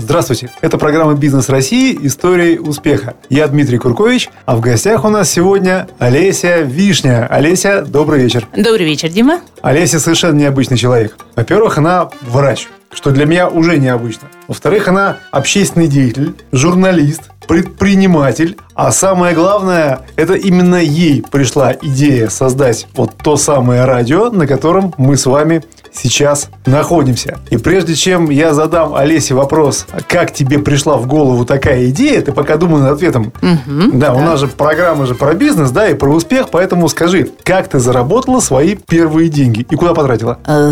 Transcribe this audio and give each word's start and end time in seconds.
Здравствуйте, 0.00 0.50
это 0.60 0.78
программа 0.78 1.14
«Бизнес 1.14 1.48
России. 1.48 1.98
Истории 2.02 2.56
успеха». 2.56 3.14
Я 3.28 3.48
Дмитрий 3.48 3.78
Куркович, 3.78 4.30
а 4.46 4.54
в 4.54 4.60
гостях 4.60 5.04
у 5.04 5.08
нас 5.08 5.28
сегодня 5.28 5.88
Олеся 5.98 6.60
Вишня. 6.60 7.26
Олеся, 7.26 7.82
добрый 7.82 8.22
вечер. 8.22 8.46
Добрый 8.56 8.86
вечер, 8.86 9.08
Дима. 9.08 9.40
Олеся 9.60 9.98
совершенно 9.98 10.38
необычный 10.38 10.76
человек. 10.76 11.16
Во-первых, 11.38 11.78
она 11.78 12.08
врач, 12.22 12.66
что 12.90 13.12
для 13.12 13.24
меня 13.24 13.46
уже 13.48 13.78
необычно. 13.78 14.26
Во-вторых, 14.48 14.88
она 14.88 15.18
общественный 15.30 15.86
деятель, 15.86 16.34
журналист, 16.50 17.30
предприниматель. 17.46 18.56
А 18.74 18.90
самое 18.90 19.36
главное, 19.36 20.00
это 20.16 20.34
именно 20.34 20.76
ей 20.76 21.22
пришла 21.22 21.74
идея 21.80 22.28
создать 22.28 22.88
вот 22.94 23.12
то 23.16 23.36
самое 23.36 23.84
радио, 23.84 24.30
на 24.30 24.48
котором 24.48 24.94
мы 24.98 25.16
с 25.16 25.26
вами 25.26 25.62
сейчас 25.92 26.50
находимся. 26.66 27.38
И 27.50 27.56
прежде 27.56 27.94
чем 27.94 28.30
я 28.30 28.54
задам 28.54 28.94
Олесе 28.94 29.34
вопрос, 29.34 29.86
как 30.06 30.32
тебе 30.32 30.58
пришла 30.58 30.96
в 30.96 31.06
голову 31.06 31.44
такая 31.44 31.88
идея, 31.88 32.20
ты 32.22 32.32
пока 32.32 32.56
думай 32.56 32.80
над 32.80 32.92
ответом. 32.92 33.32
Угу, 33.42 33.92
да, 33.94 34.10
да, 34.10 34.14
у 34.14 34.20
нас 34.20 34.40
же 34.40 34.48
программа 34.48 35.06
же 35.06 35.14
про 35.14 35.34
бизнес, 35.34 35.70
да, 35.70 35.88
и 35.88 35.94
про 35.94 36.10
успех, 36.10 36.48
поэтому 36.50 36.88
скажи, 36.88 37.30
как 37.42 37.68
ты 37.68 37.80
заработала 37.80 38.40
свои 38.40 38.76
первые 38.76 39.28
деньги 39.28 39.66
и 39.68 39.76
куда 39.76 39.94
потратила? 39.94 40.38
Э, 40.46 40.70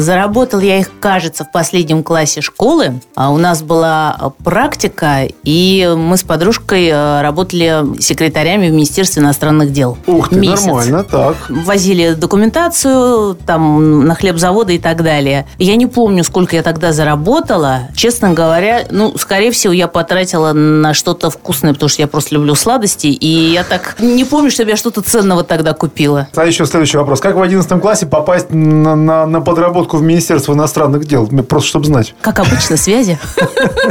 заработал 0.56 0.60
я 0.60 0.78
их, 0.80 0.90
кажется, 1.00 1.44
в 1.44 1.52
последнем 1.52 2.02
классе 2.02 2.40
школы. 2.40 3.00
А 3.14 3.30
у 3.30 3.38
нас 3.38 3.62
была 3.62 4.32
практика, 4.44 5.28
и 5.44 5.94
мы 5.96 6.16
с 6.16 6.22
подружкой 6.22 6.88
э, 6.88 7.22
работали 7.22 8.00
секретарями 8.00 8.68
в 8.68 8.72
Министерстве 8.72 9.22
иностранных 9.22 9.72
дел. 9.72 9.96
Ух 10.06 10.30
ты, 10.30 10.36
Месяц. 10.36 10.66
нормально, 10.66 11.04
так. 11.04 11.36
Возили 11.48 12.14
документацию 12.14 13.36
там 13.46 14.06
на 14.06 14.14
хлебзаводы 14.14 14.76
и 14.76 14.78
так 14.78 15.02
далее. 15.02 15.46
Я 15.58 15.76
не 15.76 15.86
помню, 15.86 16.24
сколько 16.24 16.56
я 16.56 16.62
тогда 16.62 16.92
заработала. 16.92 17.88
Честно 17.94 18.32
говоря, 18.32 18.84
ну, 18.90 19.16
скорее 19.18 19.50
всего, 19.50 19.72
я 19.72 19.88
потратила 19.88 20.52
на 20.52 20.94
что-то 20.94 21.30
вкусное, 21.30 21.72
потому 21.72 21.88
что 21.88 22.02
я 22.02 22.08
просто 22.08 22.34
люблю 22.34 22.54
сладости, 22.54 23.06
и 23.06 23.52
я 23.52 23.64
так 23.64 23.96
не 24.00 24.24
помню, 24.24 24.50
чтобы 24.50 24.70
я 24.70 24.76
что-то 24.76 25.02
ценного 25.02 25.42
тогда 25.42 25.72
купила. 25.72 26.28
А 26.34 26.44
еще 26.44 26.66
следующий 26.66 26.98
вопрос. 26.98 27.20
Как 27.20 27.36
в 27.36 27.42
11 27.42 27.80
классе 27.80 28.06
попасть 28.06 28.50
на, 28.50 28.96
на, 28.96 29.26
на 29.26 29.40
подработку 29.40 29.96
в 29.96 30.02
Министерство 30.02 30.45
иностранных 30.54 31.04
дел? 31.06 31.26
Просто 31.26 31.68
чтобы 31.68 31.86
знать. 31.86 32.14
Как 32.20 32.38
обычно, 32.38 32.76
связи. 32.76 33.18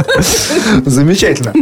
Замечательно. 0.84 1.52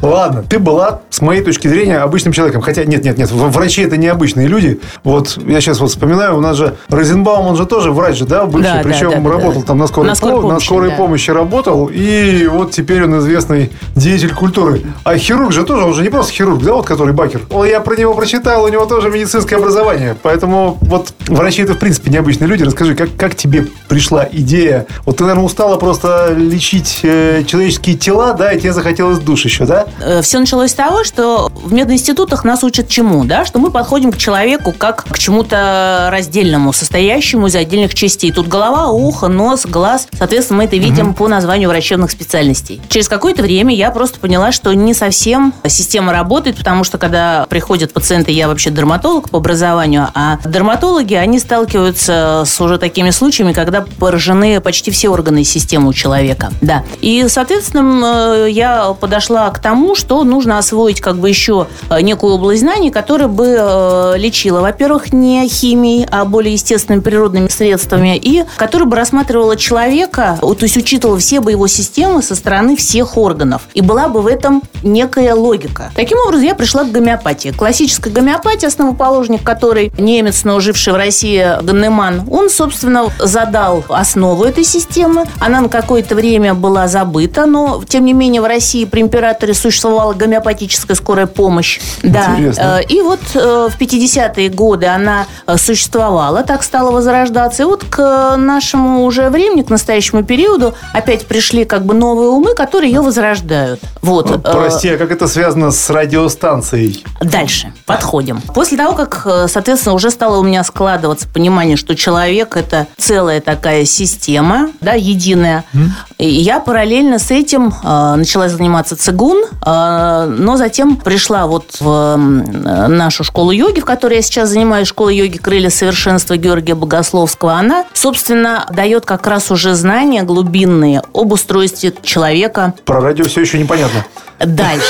Ладно, 0.00 0.44
ты 0.48 0.58
была, 0.58 1.00
с 1.10 1.20
моей 1.20 1.42
точки 1.42 1.68
зрения, 1.68 1.98
обычным 1.98 2.32
человеком. 2.32 2.62
Хотя, 2.62 2.84
нет, 2.84 3.04
нет, 3.04 3.18
нет, 3.18 3.30
врачи 3.30 3.82
это 3.82 3.96
не 3.96 4.08
обычные 4.08 4.48
люди. 4.48 4.80
Вот 5.04 5.38
я 5.46 5.60
сейчас 5.60 5.80
вот 5.80 5.90
вспоминаю, 5.90 6.36
у 6.36 6.40
нас 6.40 6.56
же 6.56 6.76
Розенбаум, 6.88 7.46
он 7.46 7.56
же 7.56 7.66
тоже 7.66 7.92
врач 7.92 8.16
же, 8.16 8.26
да, 8.26 8.46
бывший, 8.46 8.62
да, 8.62 8.80
причем 8.82 9.10
да, 9.10 9.18
да, 9.18 9.30
работал 9.30 9.60
да. 9.60 9.66
там 9.68 9.78
на 9.78 9.86
скорой, 9.86 10.08
на 10.08 10.14
скорой, 10.14 10.40
помощи, 10.40 10.54
на 10.54 10.60
скорой 10.60 10.90
да. 10.90 10.96
помощи 10.96 11.30
работал, 11.30 11.90
и 11.92 12.46
вот 12.46 12.70
теперь 12.70 13.04
он 13.04 13.18
известный 13.18 13.70
деятель 13.94 14.34
культуры. 14.34 14.82
А 15.04 15.16
хирург 15.16 15.52
же 15.52 15.64
тоже, 15.64 15.84
он 15.84 15.94
же 15.94 16.02
не 16.02 16.08
просто 16.08 16.32
хирург, 16.32 16.62
да, 16.62 16.74
вот 16.74 16.86
который 16.86 17.12
Бакер. 17.12 17.42
Я 17.66 17.80
про 17.80 17.96
него 17.96 18.14
прочитал, 18.14 18.64
у 18.64 18.68
него 18.68 18.86
тоже 18.86 19.10
медицинское 19.10 19.56
образование. 19.56 20.16
Поэтому 20.22 20.78
вот 20.80 21.14
врачи 21.28 21.62
это 21.62 21.74
в 21.74 21.78
принципе 21.78 22.10
необычные 22.10 22.48
люди. 22.48 22.62
Расскажи, 22.64 22.94
как, 22.94 23.10
как 23.16 23.34
тебе 23.34 23.66
пришла 23.88 24.24
идея? 24.32 24.86
Вот 25.04 25.18
ты, 25.18 25.24
наверное, 25.24 25.44
устала 25.44 25.76
просто 25.76 26.32
лечить 26.36 27.00
э, 27.02 27.44
человеческие 27.46 27.96
тела, 27.96 28.32
да, 28.34 28.52
и 28.52 28.60
тебе 28.60 28.72
захотелось 28.72 29.18
душ 29.18 29.44
еще, 29.44 29.64
да? 29.64 29.86
Э, 30.00 30.22
Все 30.22 30.38
началось 30.38 30.70
с 30.70 30.74
того, 30.74 31.04
что 31.04 31.50
в 31.54 31.72
мединститутах 31.72 32.44
нас 32.44 32.64
учат 32.64 32.88
чему, 32.88 33.24
да, 33.24 33.44
что 33.44 33.58
мы 33.58 33.70
подходим 33.70 34.12
к 34.12 34.16
человеку 34.16 34.72
как 34.72 35.04
к 35.04 35.18
чему-то 35.18 36.08
раздельному, 36.10 36.72
состоящему 36.72 37.46
из 37.46 37.54
отдельных 37.54 37.94
частей. 37.94 38.32
Тут 38.32 38.48
голова, 38.48 38.88
ухо, 38.88 39.28
нос, 39.28 39.66
глаз. 39.66 40.08
Соответственно, 40.12 40.58
мы 40.58 40.64
это 40.64 40.76
видим 40.76 41.08
угу. 41.08 41.14
по 41.14 41.28
названию 41.28 41.68
врачебных 41.68 42.10
специальностей. 42.10 42.80
Через 42.88 43.08
какое-то 43.08 43.42
время 43.42 43.74
я 43.74 43.90
просто 43.90 44.18
поняла, 44.18 44.52
что 44.52 44.72
не 44.72 44.94
совсем 44.94 45.54
система 45.66 46.12
работает, 46.12 46.56
потому 46.56 46.84
что 46.84 46.98
когда 46.98 47.46
приходят 47.48 47.92
пациенты, 47.92 48.30
я 48.32 48.48
вообще 48.48 48.70
дерматолог 48.70 49.30
по 49.30 49.38
образованию, 49.38 50.08
а 50.14 50.38
дерматологи, 50.44 51.14
они 51.14 51.38
сталкиваются 51.38 52.44
с 52.46 52.60
уже 52.60 52.78
такими 52.78 53.10
случаями, 53.10 53.52
когда 53.52 53.84
поражены 54.12 54.60
почти 54.60 54.90
все 54.90 55.08
органы 55.08 55.42
системы 55.42 55.88
у 55.88 55.92
человека. 55.94 56.52
Да. 56.60 56.84
И, 57.00 57.24
соответственно, 57.28 58.44
я 58.46 58.94
подошла 59.00 59.48
к 59.48 59.58
тому, 59.58 59.94
что 59.94 60.22
нужно 60.22 60.58
освоить 60.58 61.00
как 61.00 61.16
бы 61.16 61.30
еще 61.30 61.66
э, 61.88 62.02
некую 62.02 62.34
область 62.34 62.60
знаний, 62.60 62.90
которая 62.90 63.28
бы 63.28 63.56
э, 63.58 64.14
лечила, 64.18 64.60
во-первых, 64.60 65.14
не 65.14 65.48
химией, 65.48 66.06
а 66.10 66.26
более 66.26 66.52
естественными 66.52 67.00
природными 67.00 67.48
средствами, 67.48 68.18
и 68.18 68.44
которая 68.58 68.86
бы 68.86 68.96
рассматривала 68.96 69.56
человека, 69.56 70.36
то 70.38 70.56
есть 70.60 70.76
учитывала 70.76 71.18
все 71.18 71.40
бы 71.40 71.52
его 71.52 71.66
системы 71.66 72.22
со 72.22 72.34
стороны 72.34 72.76
всех 72.76 73.16
органов. 73.16 73.62
И 73.72 73.80
была 73.80 74.08
бы 74.08 74.20
в 74.20 74.26
этом 74.26 74.62
некая 74.82 75.34
логика. 75.34 75.90
Таким 75.96 76.18
образом, 76.18 76.44
я 76.46 76.54
пришла 76.54 76.84
к 76.84 76.92
гомеопатии. 76.92 77.48
Классическая 77.48 78.10
гомеопатия, 78.10 78.68
основоположник 78.68 79.42
которой 79.42 79.90
немец, 79.96 80.44
но 80.44 80.60
живший 80.60 80.92
в 80.92 80.96
России 80.96 81.62
Ганнеман, 81.62 82.24
он, 82.30 82.50
собственно, 82.50 83.06
задал 83.18 83.84
основу 84.02 84.44
этой 84.44 84.64
системы. 84.64 85.24
Она 85.40 85.60
на 85.60 85.68
какое-то 85.68 86.14
время 86.14 86.54
была 86.54 86.88
забыта, 86.88 87.46
но, 87.46 87.82
тем 87.88 88.04
не 88.04 88.12
менее, 88.12 88.42
в 88.42 88.44
России 88.44 88.84
при 88.84 89.00
императоре 89.00 89.54
существовала 89.54 90.12
гомеопатическая 90.12 90.96
скорая 90.96 91.26
помощь. 91.26 91.80
Да. 92.02 92.32
Интересно. 92.32 92.80
Э, 92.80 92.82
и 92.82 93.00
вот 93.00 93.20
э, 93.34 93.68
в 93.70 93.80
50-е 93.80 94.48
годы 94.50 94.86
она 94.86 95.26
э, 95.46 95.56
существовала, 95.56 96.42
так 96.42 96.62
стала 96.62 96.90
возрождаться. 96.90 97.62
И 97.62 97.66
вот 97.66 97.84
к 97.84 98.36
нашему 98.36 99.04
уже 99.04 99.30
времени, 99.30 99.62
к 99.62 99.70
настоящему 99.70 100.24
периоду, 100.24 100.74
опять 100.92 101.26
пришли 101.26 101.64
как 101.64 101.86
бы 101.86 101.94
новые 101.94 102.28
умы, 102.28 102.54
которые 102.54 102.92
ее 102.92 103.00
возрождают. 103.00 103.80
Вот. 104.02 104.28
Ну, 104.28 104.38
прости, 104.38 104.88
а 104.88 104.98
как 104.98 105.12
это 105.12 105.28
связано 105.28 105.70
с 105.70 105.90
радиостанцией? 105.90 107.04
Дальше. 107.20 107.72
Подходим. 107.86 108.40
После 108.54 108.76
того, 108.76 108.94
как, 108.94 109.26
соответственно, 109.46 109.94
уже 109.94 110.10
стало 110.10 110.38
у 110.38 110.42
меня 110.42 110.64
складываться 110.64 111.28
понимание, 111.28 111.76
что 111.76 111.94
человек– 111.94 112.56
это 112.56 112.88
целая 112.98 113.40
такая 113.40 113.84
система, 113.92 114.70
да, 114.80 114.94
единая, 114.94 115.64
mm. 115.72 115.88
я 116.18 116.60
параллельно 116.60 117.18
с 117.18 117.30
этим 117.30 117.72
начала 117.82 118.48
заниматься 118.48 118.96
цигун, 118.96 119.44
но 119.64 120.56
затем 120.56 120.96
пришла 120.96 121.46
вот 121.46 121.76
в 121.80 122.16
нашу 122.16 123.24
школу 123.24 123.50
йоги, 123.50 123.80
в 123.80 123.84
которой 123.84 124.16
я 124.16 124.22
сейчас 124.22 124.50
занимаюсь, 124.50 124.88
школа 124.88 125.10
йоги 125.10 125.38
«Крылья 125.38 125.70
совершенства» 125.70 126.36
Георгия 126.36 126.74
Богословского. 126.74 127.54
Она, 127.54 127.84
собственно, 127.92 128.66
дает 128.72 129.04
как 129.06 129.26
раз 129.26 129.50
уже 129.50 129.74
знания 129.74 130.22
глубинные 130.22 131.02
об 131.12 131.32
устройстве 131.32 131.92
человека. 132.02 132.74
Про 132.84 133.00
радио 133.00 133.24
все 133.24 133.42
еще 133.42 133.58
непонятно. 133.58 134.04
Дальше. 134.38 134.82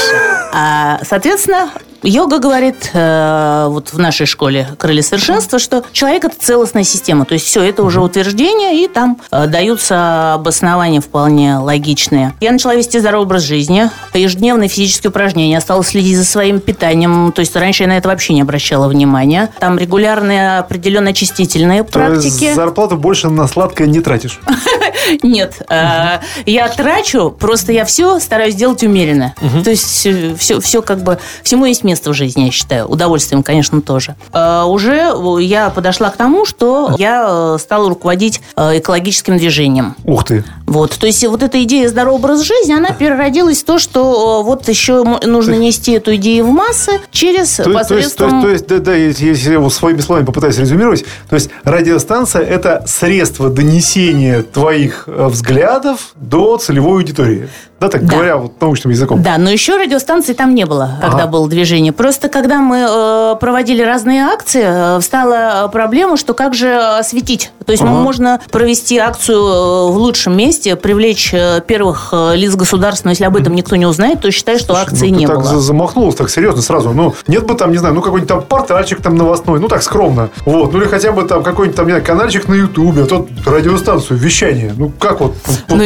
А, 0.55 0.99
соответственно, 1.09 1.71
Йога 2.05 2.41
говорит 2.41 2.91
э, 2.95 3.67
вот 3.69 3.93
в 3.93 3.99
нашей 3.99 4.27
школе 4.27 4.67
«Крылья 4.77 5.03
совершенства», 5.03 5.61
что 5.61 5.85
человек– 5.93 6.25
это 6.27 6.35
целостная 6.37 6.83
система. 6.83 7.25
То 7.25 7.35
есть 7.35 7.47
все 7.47 7.63
это 7.63 7.85
уже 7.85 8.01
утверждение, 8.01 8.83
и 8.85 8.89
там 8.89 9.21
э, 9.31 9.47
даются 9.47 10.35
обоснования 10.35 11.01
вполне 11.01 11.59
логичные. 11.59 12.33
Я 12.41 12.51
начала 12.51 12.75
вести 12.75 12.99
здоровый 12.99 13.27
образ 13.27 13.43
жизни, 13.43 13.89
ежедневные 14.15 14.69
физические 14.69 15.11
упражнения, 15.11 15.61
стала 15.61 15.85
следить 15.85 16.17
за 16.17 16.25
своим 16.25 16.59
питанием. 16.59 17.31
То 17.31 17.39
есть 17.39 17.55
раньше 17.55 17.85
я 17.85 17.89
на 17.89 17.97
это 17.97 18.09
вообще 18.09 18.35
не 18.35 18.43
обращала 18.43 18.89
внимания. 18.89 19.51
Там 19.61 19.79
регулярные 19.79 20.59
определенно 20.59 21.11
очистительные 21.11 21.85
То 21.85 21.93
практики. 21.93 22.43
Есть 22.45 22.57
зарплату 22.57 22.97
больше 22.97 23.29
на 23.29 23.47
сладкое 23.47 23.87
не 23.87 24.01
тратишь? 24.01 24.41
Нет. 25.23 25.62
Э, 25.71 26.19
я 26.47 26.69
трачу, 26.69 27.31
просто 27.31 27.71
я 27.71 27.85
все 27.85 28.19
стараюсь 28.19 28.57
делать 28.57 28.83
умеренно. 28.83 29.37
То 29.62 29.71
есть 29.71 30.09
все, 30.41 30.61
все 30.61 30.83
как 30.83 31.05
бы, 31.05 31.21
всему 31.45 31.65
есть 31.67 31.85
место 31.85 31.92
место 31.93 32.11
в 32.11 32.15
жизни, 32.15 32.45
я 32.45 32.51
считаю. 32.51 32.87
Удовольствием, 32.87 33.43
конечно, 33.43 33.83
тоже. 33.83 34.15
Э, 34.33 34.63
уже 34.65 35.13
я 35.41 35.69
подошла 35.69 36.09
к 36.09 36.17
тому, 36.17 36.47
что 36.47 36.95
я 36.99 37.27
э, 37.29 37.59
стала 37.61 37.91
руководить 37.91 38.41
э, 38.57 38.79
экологическим 38.79 39.37
движением. 39.37 39.95
Ух 40.05 40.25
ты! 40.25 40.43
Вот, 40.67 40.93
то 40.99 41.07
есть 41.07 41.27
вот 41.27 41.43
эта 41.43 41.62
идея 41.65 41.89
здорового 41.89 42.19
образа 42.19 42.44
жизни, 42.44 42.73
она 42.73 42.93
переродилась 42.93 43.61
в 43.61 43.65
то, 43.65 43.79
что 43.79 44.43
вот 44.43 44.69
еще 44.69 45.05
нужно 45.05 45.55
нести 45.55 45.93
эту 45.93 46.15
идею 46.17 46.47
в 46.47 46.50
массы 46.50 46.93
через 47.11 47.56
то, 47.56 47.71
посредством... 47.71 48.41
То 48.41 48.49
есть, 48.49 48.67
то 48.67 48.75
есть, 48.75 48.85
то 48.87 48.93
есть 48.93 49.12
да, 49.12 49.25
да, 49.25 49.27
если 49.27 49.53
я 49.53 49.71
своими 49.71 50.00
словами 50.00 50.25
попытаюсь 50.25 50.56
резюмировать, 50.56 51.05
то 51.29 51.35
есть 51.37 51.50
радиостанция– 51.65 52.43
это 52.43 52.85
средство 52.87 53.50
донесения 53.50 54.43
твоих 54.43 55.05
взглядов 55.06 56.12
до 56.17 56.56
целевой 56.56 57.00
аудитории. 57.00 57.50
Да, 57.83 57.88
так 57.88 58.06
да. 58.06 58.12
говоря 58.12 58.37
вот 58.37 58.61
научным 58.61 58.93
языком. 58.93 59.21
Да, 59.25 59.38
но 59.38 59.50
еще 59.50 59.77
радиостанции 59.77 60.35
там 60.35 60.55
не 60.55 60.67
было, 60.67 61.00
когда 61.00 61.27
было 61.27 61.49
движение. 61.49 61.81
Просто 61.90 62.29
когда 62.29 62.61
мы 62.61 62.87
э, 62.88 63.37
проводили 63.40 63.82
разные 63.82 64.23
акции, 64.25 64.62
э, 64.64 65.00
встала 65.00 65.69
проблема, 65.73 66.17
что 66.17 66.34
как 66.34 66.55
же 66.55 66.75
осветить. 66.75 67.52
То 67.64 67.73
есть 67.73 67.82
ага. 67.82 67.93
можно 67.93 68.40
провести 68.50 68.99
акцию 68.99 69.38
э, 69.38 69.93
в 69.93 69.96
лучшем 69.96 70.37
месте, 70.37 70.76
привлечь 70.76 71.34
первых 71.67 72.12
лиц 72.34 72.55
государства, 72.55 73.08
но 73.08 73.11
если 73.11 73.25
об 73.25 73.37
этом 73.37 73.55
никто 73.55 73.76
не 73.76 73.87
узнает, 73.87 74.20
то 74.20 74.31
считай, 74.31 74.58
что 74.58 74.75
Слушай, 74.75 74.82
акции 74.82 75.08
ну, 75.11 75.19
не 75.19 75.26
так 75.26 75.40
было. 75.40 75.61
замахнулась 75.61 76.14
так 76.14 76.31
серьезно 76.31 76.62
сразу. 76.62 76.93
Ну, 76.93 77.14
нет 77.26 77.46
бы 77.46 77.55
там, 77.55 77.73
не 77.73 77.79
знаю, 77.79 77.94
ну 77.94 78.02
какой-нибудь 78.02 78.28
там 78.28 78.43
портальчик 78.43 79.00
там 79.00 79.17
новостной, 79.17 79.61
ну 79.61 79.69
так 79.69 79.82
скромно. 79.82 80.31
Вот. 80.44 80.73
Ну 80.73 80.81
или 80.81 80.87
хотя 80.87 81.12
бы 81.12 81.25
там 81.25 81.43
какой-нибудь 81.43 81.76
там, 81.76 81.87
не 81.87 81.93
знаю, 81.93 82.05
каналчик 82.05 82.49
на 82.49 82.55
Ютубе, 82.55 83.02
а 83.02 83.06
то 83.06 83.26
радиостанцию, 83.46 84.19
вещание. 84.19 84.75
Ну 84.76 84.90
как 84.90 85.20
вот? 85.20 85.35
Ну, 85.69 85.78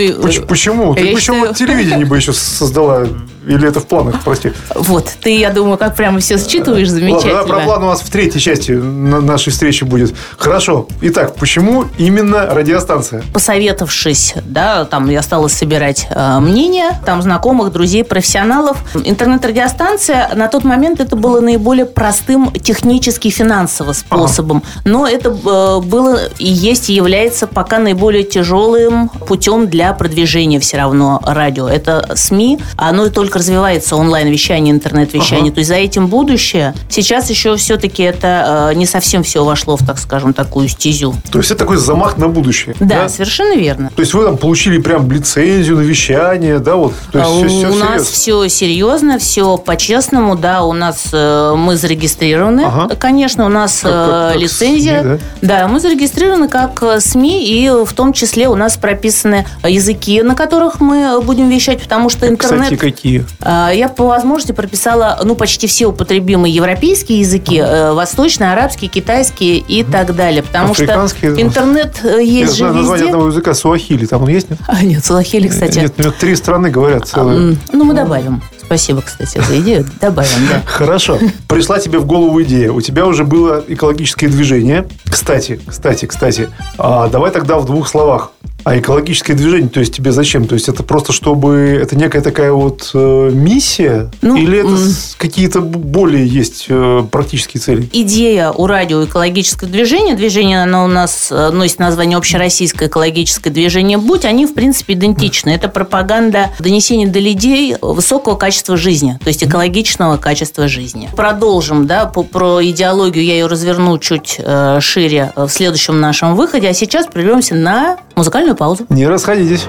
почему? 0.48 0.94
Ты 0.94 1.14
почему 1.14 1.38
считаю... 1.38 1.54
телевидение 1.54 2.06
бы 2.06 2.16
еще 2.16 2.32
создала 2.32 3.06
или 3.46 3.68
это 3.68 3.80
в 3.80 3.86
планах, 3.86 4.22
прости? 4.24 4.52
Вот, 4.74 5.08
ты, 5.22 5.38
я 5.38 5.50
думаю, 5.50 5.78
как 5.78 5.94
прямо 5.94 6.18
все 6.18 6.36
считываешь 6.38 6.88
замечательно. 6.88 7.34
Ладно, 7.34 7.54
про 7.54 7.64
план 7.64 7.82
у 7.84 7.86
нас 7.86 8.00
в 8.00 8.10
третьей 8.10 8.40
части 8.40 8.72
нашей 8.72 9.50
встречи 9.50 9.84
будет. 9.84 10.14
Хорошо. 10.36 10.88
Итак, 11.00 11.36
почему 11.36 11.84
именно 11.96 12.46
радиостанция? 12.46 13.22
Посоветовавшись, 13.32 14.34
да, 14.44 14.84
там 14.84 15.08
я 15.08 15.22
стала 15.22 15.48
собирать 15.48 16.08
э, 16.10 16.40
мнения, 16.40 17.00
там 17.04 17.22
знакомых, 17.22 17.72
друзей, 17.72 18.04
профессионалов. 18.04 18.78
Интернет-радиостанция 18.94 20.30
на 20.34 20.48
тот 20.48 20.64
момент 20.64 21.00
это 21.00 21.14
было 21.14 21.40
наиболее 21.40 21.86
простым 21.86 22.52
технически 22.52 23.28
финансово 23.30 23.92
способом. 23.92 24.62
Ага. 24.64 24.82
Но 24.84 25.06
это 25.06 25.30
э, 25.30 25.80
было 25.86 26.18
и 26.38 26.46
есть 26.48 26.90
и 26.90 26.94
является 26.94 27.46
пока 27.46 27.78
наиболее 27.78 28.24
тяжелым 28.24 29.08
путем 29.08 29.68
для 29.68 29.92
продвижения 29.92 30.58
все 30.58 30.78
равно 30.78 31.20
радио. 31.24 31.68
Это 31.68 32.10
СМИ, 32.14 32.58
оно 32.76 33.08
только 33.10 33.35
развивается 33.36 33.96
онлайн-вещание, 33.96 34.72
интернет-вещание. 34.72 35.46
Ага. 35.46 35.54
То 35.54 35.58
есть 35.60 35.68
за 35.68 35.76
этим 35.76 36.06
будущее. 36.08 36.74
Сейчас 36.88 37.30
еще 37.30 37.56
все-таки 37.56 38.02
это 38.02 38.70
э, 38.72 38.74
не 38.74 38.86
совсем 38.86 39.22
все 39.22 39.44
вошло 39.44 39.76
в, 39.76 39.86
так 39.86 39.98
скажем, 39.98 40.32
такую 40.32 40.68
стезю. 40.68 41.14
То 41.30 41.38
есть 41.38 41.50
это 41.50 41.60
такой 41.60 41.76
замах 41.76 42.16
на 42.16 42.28
будущее. 42.28 42.74
Да, 42.80 43.02
да? 43.02 43.08
совершенно 43.08 43.56
верно. 43.56 43.90
То 43.94 44.00
есть 44.00 44.14
вы 44.14 44.24
там 44.24 44.36
получили 44.36 44.78
прям 44.78 45.10
лицензию 45.10 45.76
на 45.76 45.80
вещание, 45.80 46.58
да, 46.58 46.76
вот. 46.76 46.94
То 47.12 47.18
есть 47.18 47.30
а, 47.30 47.36
все, 47.36 47.48
все 47.48 47.56
у 47.56 47.72
серьезно. 47.72 47.84
нас 47.84 48.02
все 48.02 48.48
серьезно, 48.48 49.18
все 49.18 49.56
по-честному, 49.56 50.36
да, 50.36 50.62
у 50.62 50.72
нас 50.72 51.08
э, 51.12 51.54
мы 51.56 51.76
зарегистрированы, 51.76 52.62
ага. 52.62 52.94
конечно, 52.96 53.46
у 53.46 53.48
нас 53.48 53.80
как, 53.82 53.92
как, 53.92 54.32
как 54.32 54.36
лицензия. 54.40 55.02
СМИ, 55.02 55.18
да? 55.42 55.58
да, 55.60 55.68
мы 55.68 55.80
зарегистрированы 55.80 56.48
как 56.48 56.82
э, 56.82 57.00
СМИ, 57.00 57.44
и 57.46 57.70
в 57.84 57.92
том 57.92 58.12
числе 58.12 58.48
у 58.48 58.54
нас 58.54 58.76
прописаны 58.76 59.46
языки, 59.64 60.22
на 60.22 60.34
которых 60.34 60.80
мы 60.80 61.20
будем 61.20 61.48
вещать, 61.48 61.82
потому 61.82 62.08
что 62.08 62.28
интернет... 62.28 62.64
Кстати, 62.64 62.80
какие? 62.80 63.25
А, 63.40 63.70
я 63.70 63.88
по 63.88 64.06
возможности 64.06 64.52
прописала, 64.52 65.20
ну, 65.24 65.34
почти 65.34 65.66
все 65.66 65.86
употребимые 65.86 66.54
европейские 66.54 67.20
языки, 67.20 67.58
ага. 67.58 67.94
восточный, 67.94 68.52
арабский, 68.52 68.88
китайский 68.88 69.58
и 69.58 69.82
так 69.84 70.14
далее. 70.14 70.42
Потому 70.42 70.74
что 70.74 70.84
интернет 70.84 72.00
э, 72.04 72.22
есть 72.22 72.58
Я 72.58 72.68
же 72.68 72.74
везде. 72.74 72.78
название 72.78 73.06
одного 73.06 73.26
языка 73.28 73.54
суахили. 73.54 74.06
Там 74.06 74.22
он 74.22 74.28
есть, 74.28 74.50
нет? 74.50 74.58
А, 74.66 74.82
нет, 74.82 75.04
суахили, 75.04 75.48
кстати. 75.48 75.78
Нет, 75.78 75.98
нет, 75.98 76.16
три 76.16 76.34
страны 76.36 76.70
говорят 76.70 77.06
целые. 77.06 77.56
Ну, 77.72 77.84
мы 77.84 77.94
добавим. 77.94 78.42
Спасибо, 78.66 79.00
кстати, 79.00 79.40
за 79.46 79.60
идею. 79.60 79.86
Добавим, 80.00 80.48
да. 80.50 80.60
Хорошо. 80.66 81.18
Пришла 81.48 81.78
тебе 81.78 82.00
в 82.00 82.06
голову 82.06 82.42
идея. 82.42 82.72
У 82.72 82.80
тебя 82.80 83.06
уже 83.06 83.22
было 83.22 83.62
экологическое 83.66 84.28
движение. 84.28 84.88
Кстати, 85.08 85.60
кстати, 85.64 86.06
кстати. 86.06 86.48
А 86.76 87.08
давай 87.08 87.30
тогда 87.30 87.58
в 87.58 87.64
двух 87.64 87.86
словах. 87.86 88.32
А 88.66 88.76
экологическое 88.76 89.36
движение, 89.36 89.68
то 89.68 89.78
есть 89.78 89.94
тебе 89.94 90.10
зачем? 90.10 90.48
То 90.48 90.54
есть 90.54 90.68
это 90.68 90.82
просто 90.82 91.12
чтобы 91.12 91.78
это 91.80 91.94
некая 91.94 92.20
такая 92.20 92.50
вот 92.50 92.90
э, 92.94 93.30
миссия, 93.32 94.10
ну, 94.22 94.34
или 94.34 94.58
это 94.58 94.76
какие-то 95.18 95.60
более 95.60 96.26
есть 96.26 96.66
э, 96.68 97.04
практические 97.08 97.60
цели? 97.60 97.88
Идея 97.92 98.50
у 98.50 98.66
радио 98.66 99.04
экологическое 99.04 99.70
движение, 99.70 100.16
движение 100.16 100.64
оно 100.64 100.84
у 100.84 100.88
нас 100.88 101.28
э, 101.30 101.50
носит 101.50 101.78
название 101.78 102.18
общероссийское 102.18 102.88
экологическое 102.88 103.52
движение 103.52 103.98
"Будь", 103.98 104.24
они 104.24 104.46
в 104.46 104.54
принципе 104.54 104.94
идентичны. 104.94 105.50
Это 105.50 105.68
пропаганда 105.68 106.50
донесения 106.58 107.06
до 107.06 107.20
людей 107.20 107.76
высокого 107.80 108.34
качества 108.34 108.76
жизни, 108.76 109.16
то 109.22 109.28
есть 109.28 109.44
экологичного 109.44 110.16
качества 110.16 110.66
жизни. 110.66 111.08
Продолжим, 111.14 111.86
да, 111.86 112.06
по, 112.06 112.24
про 112.24 112.60
идеологию 112.64 113.24
я 113.24 113.34
ее 113.34 113.46
разверну 113.46 113.96
чуть 113.98 114.40
э, 114.40 114.80
шире 114.80 115.32
в 115.36 115.50
следующем 115.50 116.00
нашем 116.00 116.34
выходе, 116.34 116.68
а 116.68 116.74
сейчас 116.74 117.06
прервемся 117.06 117.54
на 117.54 117.98
музыкальную 118.16 118.56
паузу. 118.56 118.86
Не 118.88 119.06
расходитесь. 119.06 119.66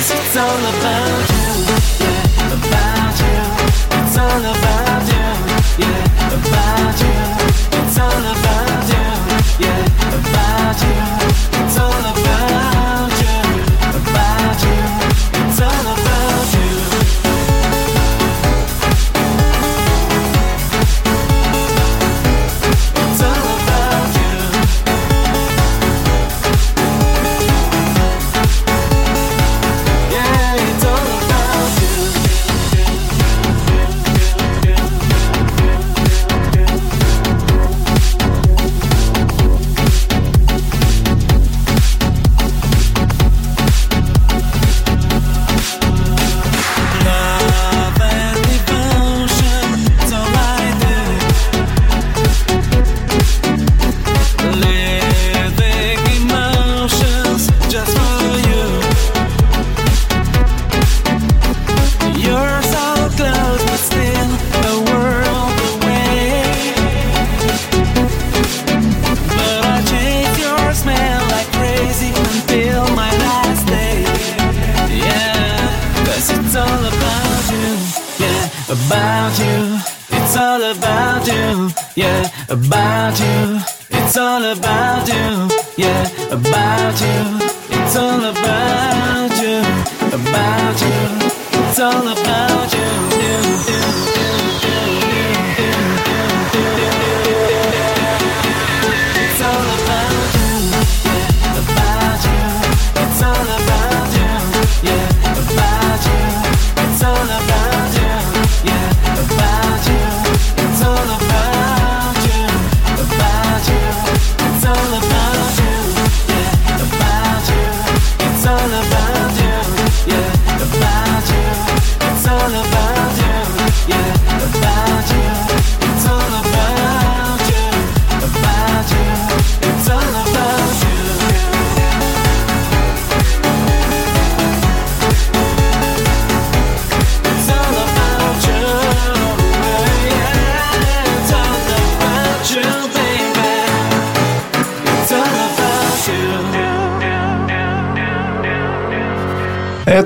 Cause 0.00 0.10
it's 0.12 0.36
all 0.36 0.58
about 0.58 2.04
you. 2.04 2.09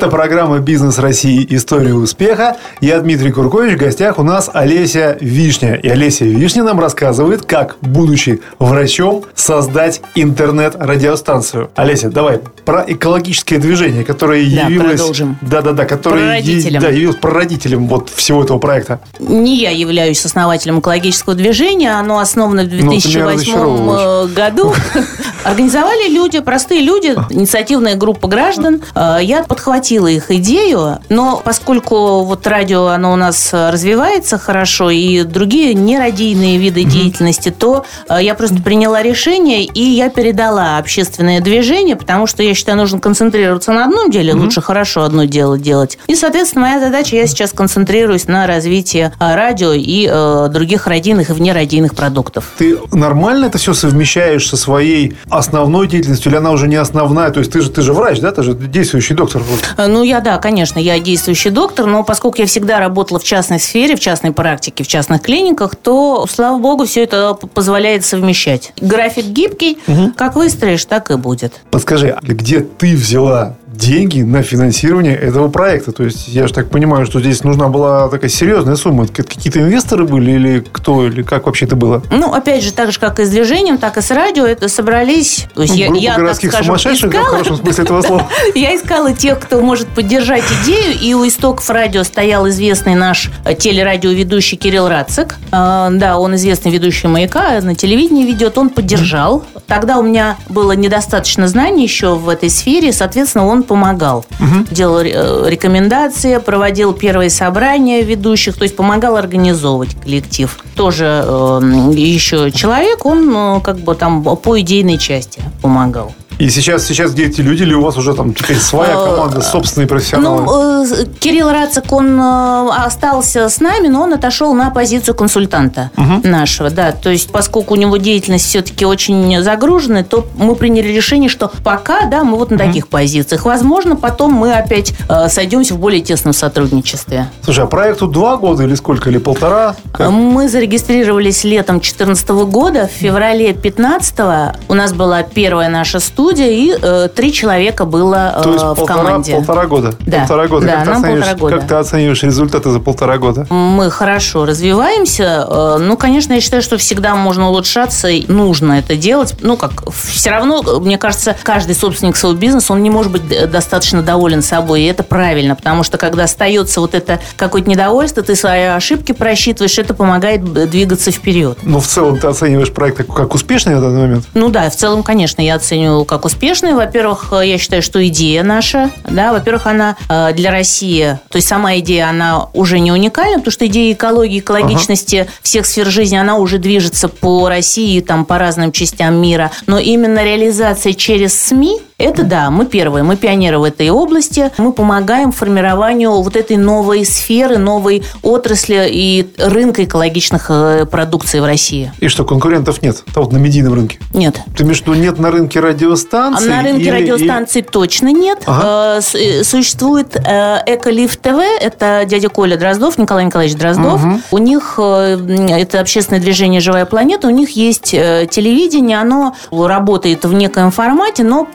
Это 0.05 0.11
программа 0.11 0.59
«Бизнес 0.59 0.99
России. 0.99 1.47
История 1.49 1.95
успеха». 1.95 2.59
Я 2.83 3.01
Дмитрий 3.01 3.33
Куркович. 3.33 3.77
В 3.77 3.79
гостях 3.79 4.19
у 4.19 4.23
нас 4.23 4.51
Олеся 4.53 5.17
Вишня. 5.19 5.77
И 5.77 5.89
Олеся 5.89 6.27
Вишня 6.27 6.63
нам 6.63 6.79
рассказывает, 6.79 7.47
как, 7.47 7.77
будучи 7.81 8.43
врачом, 8.59 9.25
создать 9.35 10.03
интернет-радиостанцию. 10.15 11.71
Олеся, 11.75 12.11
давай 12.11 12.41
про 12.67 12.85
экологическое 12.87 13.59
движение, 13.59 14.05
которое 14.05 14.45
да, 14.45 14.67
явилось... 14.67 15.01
продолжим. 15.01 15.39
Да-да-да, 15.41 15.87
которое 15.87 16.27
прародителем. 16.27 16.83
да, 16.83 16.89
явилось 16.91 17.17
прародителем 17.17 17.89
вот 17.89 18.11
всего 18.11 18.45
этого 18.45 18.59
проекта. 18.59 19.01
Не 19.19 19.57
я 19.57 19.71
являюсь 19.71 20.23
основателем 20.23 20.81
экологического 20.81 21.35
движения. 21.35 21.99
Оно 21.99 22.19
основано 22.19 22.65
в 22.65 22.69
2008 22.69 23.57
ну, 23.57 24.27
э, 24.27 24.29
году. 24.29 24.75
Организовали 25.45 26.11
люди, 26.11 26.41
простые 26.41 26.83
люди, 26.83 27.17
инициативная 27.31 27.95
группа 27.95 28.29
граждан. 28.29 28.83
Э, 28.95 29.17
я 29.23 29.45
подхватила 29.45 29.94
подхватила 29.95 30.07
их 30.09 30.31
идею, 30.31 30.99
но 31.09 31.41
поскольку 31.45 32.25
вот 32.25 32.47
радио, 32.47 32.87
оно 32.87 33.13
у 33.13 33.17
нас 33.17 33.51
развивается 33.53 34.39
хорошо, 34.39 34.91
и 34.91 35.23
другие 35.23 35.75
нерадийные 35.75 36.59
виды 36.59 36.83
mm-hmm. 36.83 36.91
деятельности, 36.91 37.51
то 37.51 37.85
э, 38.09 38.19
я 38.21 38.35
просто 38.35 38.63
приняла 38.63 39.03
решение, 39.03 39.65
и 39.65 39.83
я 39.83 40.09
передала 40.09 40.79
общественное 40.79 41.41
движение, 41.41 41.97
потому 41.97 42.27
что 42.27 42.43
я 42.43 42.55
считаю, 42.55 42.79
нужно 42.79 42.99
концентрироваться 42.99 43.73
на 43.73 43.85
одном 43.85 44.11
деле, 44.11 44.33
mm-hmm. 44.33 44.41
лучше 44.41 44.63
хорошо 44.63 45.03
одно 45.03 45.25
дело 45.25 45.59
делать. 45.59 45.99
И, 46.07 46.15
соответственно, 46.15 46.67
моя 46.67 46.81
задача, 46.81 47.17
я 47.17 47.27
сейчас 47.27 47.53
концентрируюсь 47.53 48.27
на 48.27 48.47
развитии 48.47 49.13
э, 49.19 49.35
радио 49.35 49.73
и 49.73 50.09
э, 50.11 50.49
других 50.51 50.87
радийных 50.87 51.31
и 51.31 51.33
внерадийных 51.33 51.95
продуктов. 51.95 52.53
Ты 52.59 52.79
нормально 52.93 53.47
это 53.47 53.59
все 53.59 53.75
совмещаешь 53.75 54.49
со 54.49 54.57
своей 54.57 55.17
основной 55.29 55.87
деятельностью, 55.87 56.31
или 56.31 56.39
она 56.39 56.51
уже 56.51 56.69
не 56.69 56.77
основная? 56.77 57.31
То 57.31 57.41
есть 57.41 57.53
ты 57.53 57.61
же, 57.61 57.71
ты 57.71 57.83
же 57.83 57.93
врач, 57.93 58.21
да? 58.21 58.33
Ты 58.33 58.43
же 58.43 58.55
действующий 58.55 59.15
доктор. 59.15 59.43
Э, 59.77 59.87
ну, 59.87 60.03
я, 60.03 60.21
да, 60.21 60.39
конечно, 60.39 60.79
я 60.79 60.99
действующий 60.99 61.51
доктор, 61.51 61.87
но 61.87 62.05
поскольку 62.05 62.39
я 62.39 62.47
всегда 62.47 62.79
работала 62.79 63.19
в 63.19 63.25
частной 63.25 63.61
сфере, 63.61 63.97
в 63.97 64.01
частной 64.01 64.33
практике, 64.33 64.85
в 64.85 64.89
частных 64.89 65.23
клиниках, 65.23 65.77
то, 65.77 66.27
слава 66.29 66.59
богу, 66.59 66.85
все 66.85 67.05
это 67.05 67.35
позволяет 67.35 68.05
совмещать. 68.05 68.73
График 68.81 69.27
гибкий, 69.27 69.79
угу. 69.87 70.13
как 70.17 70.37
выстроишь, 70.37 70.85
так 70.85 71.11
и 71.11 71.17
будет. 71.17 71.61
Подскажи, 71.71 72.11
а 72.11 72.21
где 72.23 72.61
ты 72.61 72.95
взяла 72.95 73.57
деньги 73.77 74.23
на 74.23 74.43
финансирование 74.43 75.17
этого 75.17 75.49
проекта. 75.49 75.93
То 75.93 76.05
есть, 76.05 76.29
я 76.29 76.47
же 76.47 76.55
так 76.55 76.71
понимаю, 76.71 77.07
что 77.07 77.21
здесь 77.21 77.45
нужна 77.45 77.69
была 77.69 78.09
такая 78.09 78.31
серьезная 78.31 78.77
сумма. 78.77 79.07
Какие-то 79.07 79.61
инвесторы 79.61 80.05
были 80.05 80.33
или 80.33 80.65
кто, 80.73 81.07
или 81.07 81.23
как 81.23 81.47
вообще 81.47 81.67
это 81.67 81.77
было? 81.77 82.03
Ну, 82.11 82.33
опять 82.33 82.63
же, 82.63 82.73
так 82.73 82.93
же, 82.93 83.01
как 83.01 83.21
и 83.21 83.25
с 83.25 83.31
движением, 83.31 83.79
так 83.79 83.97
и 83.97 84.01
с 84.01 84.11
радио, 84.11 84.47
это 84.47 84.69
собрались... 84.69 85.47
То 85.55 85.63
есть, 85.63 85.75
ну, 85.77 85.95
я, 85.95 86.13
я, 86.13 86.17
городских 86.17 86.51
так 86.51 86.65
скажем, 86.65 86.79
сумасшедших, 86.79 87.11
искала, 87.11 87.25
в 87.25 87.31
хорошем 87.31 87.57
смысле 87.57 87.85
этого 87.85 88.03
слова. 88.03 88.29
Я 88.55 88.77
искала 88.77 89.13
тех, 89.13 89.41
кто 89.41 89.61
может 89.61 89.89
поддержать 89.89 90.45
идею, 90.63 90.99
и 91.01 91.15
у 91.15 91.27
истоков 91.27 91.69
радио 91.71 92.03
стоял 92.05 92.49
известный 92.49 92.95
наш 92.95 93.31
телерадиоведущий 93.59 94.57
Кирилл 94.57 94.89
Рацик. 94.89 95.37
А, 95.51 95.91
да, 95.91 96.19
он 96.19 96.35
известный 96.37 96.71
ведущий 96.71 97.09
«Маяка», 97.09 97.61
на 97.61 97.75
телевидении 97.75 98.25
ведет, 98.25 98.59
он 98.59 98.69
поддержал. 98.71 99.45
Тогда 99.67 99.99
у 99.99 100.03
меня 100.03 100.37
было 100.49 100.73
недостаточно 100.73 101.49
знаний 101.49 101.85
еще 101.85 102.15
в 102.15 102.29
этой 102.29 102.51
сфере, 102.51 102.93
соответственно, 102.93 103.47
он 103.47 103.64
помогал. 103.65 104.25
Угу. 104.41 104.67
Делал 104.71 105.01
э, 105.01 105.51
рекомендации, 105.51 106.39
проводил 106.39 106.93
первые 106.93 107.31
собрания 107.31 108.03
ведущих, 108.03 108.57
то 108.57 108.63
есть 108.63 108.77
помогал 108.77 109.17
организовывать 109.17 109.97
коллектив. 110.01 110.57
Тоже 110.77 111.25
э, 111.27 111.61
еще 111.95 112.51
человек, 112.53 113.05
он 113.05 113.33
э, 113.35 113.61
как 113.61 113.79
бы 113.79 113.95
там 113.95 114.23
по 114.23 114.61
идейной 114.61 114.99
части 114.99 115.41
помогал. 115.63 116.13
И 116.39 116.49
сейчас, 116.49 116.87
сейчас 116.87 117.13
где 117.13 117.27
эти 117.27 117.41
люди, 117.41 117.63
или 117.63 117.75
у 117.75 117.83
вас 117.83 117.97
уже 117.97 118.15
там 118.15 118.35
теперь 118.35 118.59
своя 118.59 118.95
э, 118.95 119.05
команда, 119.05 119.41
собственные 119.41 119.87
профессионалы? 119.87 120.43
Ну, 120.43 120.85
э, 120.85 121.05
Кирилл 121.21 121.51
Рацик, 121.51 121.93
он 121.93 122.19
э, 122.19 122.71
остался 122.85 123.49
с 123.49 123.61
нами, 123.61 123.89
но 123.89 124.03
он 124.03 124.15
отошел 124.15 124.53
на 124.55 124.71
позицию 124.71 125.15
консультанта 125.15 125.91
угу. 125.97 126.27
нашего, 126.27 126.71
да. 126.71 126.93
То 126.93 127.11
есть, 127.11 127.31
поскольку 127.31 127.75
у 127.75 127.77
него 127.77 127.97
деятельность 127.97 128.47
все-таки 128.47 128.85
очень 128.85 129.43
загруженная, 129.43 130.05
то 130.05 130.27
мы 130.37 130.57
приняли 130.57 130.89
решение, 130.89 131.29
что 131.29 131.51
пока, 131.63 132.07
да, 132.07 132.25
мы 132.25 132.37
вот 132.37 132.51
на 132.51 132.57
угу. 132.57 132.65
таких 132.65 132.89
позициях. 132.89 133.45
Возможно, 133.45 133.97
потом 133.97 134.33
мы 134.33 134.55
опять 134.55 134.93
сойдемся 135.29 135.75
в 135.75 135.79
более 135.79 136.01
тесном 136.01 136.33
сотрудничестве. 136.33 137.29
Слушай, 137.43 137.65
а 137.65 137.67
проекту 137.67 138.07
два 138.07 138.37
года 138.37 138.65
или 138.65 138.75
сколько, 138.75 139.09
или 139.11 139.19
полтора? 139.19 139.77
Как? 139.93 140.11
Мы 140.11 140.49
зарегистрировались 140.49 141.45
летом 141.45 141.77
2014 141.77 142.29
года, 142.29 142.89
в 142.89 142.91
феврале 142.97 143.53
2015 143.53 144.55
у 144.69 144.75
нас 144.75 144.93
была 144.93 145.23
первая 145.23 145.69
наша 145.69 146.01
студия, 146.01 146.24
студия, 146.25 146.49
и 146.49 146.75
э, 146.81 147.09
три 147.15 147.33
человека 147.33 147.85
было 147.85 148.37
э, 148.39 148.43
То 148.43 148.53
есть 148.53 148.65
в 148.65 148.75
полтора, 148.75 149.05
команде. 149.05 149.35
полтора 149.35 149.67
года? 149.67 149.95
Да, 150.01 150.21
полтора 150.21 150.49
года. 150.49 150.67
да 150.67 150.77
как 150.77 150.87
нам 150.87 151.03
полтора 151.03 151.35
года. 151.35 151.57
Как 151.57 151.69
ты 151.69 151.75
оцениваешь 151.75 152.23
результаты 152.23 152.71
за 152.71 152.81
полтора 152.81 153.19
года? 153.19 153.47
Мы 153.51 153.91
хорошо 153.91 154.47
развиваемся. 154.47 155.47
Э, 155.49 155.77
ну, 155.79 155.97
конечно, 155.99 156.33
я 156.33 156.41
считаю, 156.41 156.63
что 156.63 156.79
всегда 156.79 157.15
можно 157.15 157.51
улучшаться, 157.51 158.09
и 158.09 158.25
нужно 158.33 158.75
это 158.75 158.97
делать. 158.97 159.35
Ну, 159.43 159.59
как, 159.59 159.91
все 159.93 160.31
равно, 160.31 160.63
мне 160.81 160.97
кажется, 160.97 161.37
каждый 161.43 161.75
собственник 161.75 162.17
своего 162.17 162.39
бизнеса, 162.39 162.73
он 162.73 162.83
не 162.83 162.91
может 162.91 163.13
быть 163.13 163.23
достаточно 163.51 164.03
доволен 164.03 164.41
собой, 164.41 164.83
и 164.83 164.85
это 164.87 165.03
правильно, 165.03 165.55
потому 165.55 165.83
что 165.83 165.99
когда 165.99 166.25
остается 166.25 166.81
вот 166.81 166.95
это 166.95 167.21
какое-то 167.37 167.69
недовольство, 167.69 168.23
ты 168.23 168.35
свои 168.35 168.63
ошибки 168.63 169.13
просчитываешь, 169.13 169.79
это 169.79 169.93
помогает 169.93 170.43
двигаться 170.71 171.11
вперед. 171.11 171.59
Ну, 171.63 171.81
в 171.81 171.87
целом 171.87 172.19
ты 172.19 172.27
оцениваешь 172.29 172.73
проект 172.73 173.07
как 173.13 173.35
успешный 173.35 173.75
на 173.75 173.83
данный 173.83 174.01
момент? 174.01 174.25
Ну 174.33 174.49
да, 174.49 174.71
в 174.71 174.77
целом, 174.77 175.03
конечно, 175.03 175.43
я 175.43 175.57
оцениваю 175.57 176.07
как 176.15 176.27
успешный. 176.27 176.75
Во-первых, 176.75 177.33
э, 177.33 177.47
я 177.47 177.59
считаю, 177.59 177.83
что 177.83 178.07
идея 178.07 178.45
наша, 178.45 178.91
да, 179.03 179.33
во-первых, 179.33 179.67
она 179.67 179.97
э, 180.09 180.33
для 180.33 180.53
России, 180.53 181.19
то 181.29 181.37
есть 181.37 181.49
сама 181.49 181.79
идея, 181.79 182.09
она 182.09 182.49
уже 182.53 182.79
не 182.79 182.93
уникальна, 182.93 183.39
потому 183.39 183.51
что 183.51 183.67
идея 183.67 183.93
экологии, 183.93 184.39
экологичности 184.39 185.17
ага. 185.17 185.31
всех 185.43 185.67
сфер 185.67 185.89
жизни, 185.89 186.17
она 186.17 186.37
уже 186.37 186.59
движется 186.59 187.09
по 187.09 187.49
России, 187.49 187.99
там, 188.01 188.25
по 188.25 188.39
разным 188.39 188.71
частям 188.71 189.17
мира. 189.17 189.51
Но 189.67 189.79
именно 189.79 190.23
реализация 190.23 190.93
через 190.93 191.35
СМИ, 191.35 191.81
это 192.05 192.23
да, 192.25 192.51
мы 192.51 192.67
первые, 192.67 193.03
мы 193.03 193.17
пионеры 193.17 193.59
в 193.59 193.65
этой 193.65 193.91
области. 193.91 194.51
Мы 194.59 194.73
помогаем 194.73 195.33
формированию 195.33 196.11
вот 196.11 196.37
этой 196.37 196.57
новой 196.57 197.05
сферы, 197.05 197.59
новой 197.59 198.05
отрасли 198.23 198.89
и 198.91 199.27
рынка 199.39 199.85
экологичных 199.85 200.47
э, 200.49 200.87
продукций 200.87 201.41
в 201.41 201.45
России. 201.45 201.93
И 202.01 202.09
что, 202.09 202.25
конкурентов 202.25 202.83
нет? 202.83 203.03
Там 203.15 203.25
вот 203.25 203.33
на 203.33 203.39
медийном 203.39 203.75
рынке? 203.75 203.99
Нет. 204.13 204.41
Ты 204.57 204.65
имеешь 204.65 204.83
в 204.83 204.87
виду, 204.87 204.95
нет 204.95 205.19
на 205.19 205.31
рынке 205.31 205.61
радиостанций? 205.61 206.49
На 206.49 206.63
рынке 206.63 206.83
или, 206.83 206.91
радиостанций 206.91 207.63
или... 207.63 207.69
точно 207.69 208.13
нет. 208.13 208.43
Ага. 208.47 209.01
Э, 209.15 209.43
существует 209.43 210.17
э, 210.17 210.59
Эколифт 210.67 211.21
ТВ, 211.21 211.39
это 211.61 212.05
дядя 212.07 212.29
Коля 212.29 212.57
Дроздов, 212.57 212.99
Николай 212.99 213.25
Николаевич 213.25 213.57
Дроздов. 213.57 214.05
Угу. 214.05 214.21
У 214.33 214.39
них, 214.39 214.79
это 214.79 215.81
общественное 215.81 216.21
движение 216.21 216.61
«Живая 216.61 216.85
планета», 216.85 217.29
у 217.29 217.31
них 217.31 217.51
есть 217.51 217.91
телевидение, 217.93 219.01
оно 219.01 219.35
работает 219.51 220.25
в 220.25 220.33
некоем 220.33 220.71
формате, 220.71 221.25
но 221.25 221.49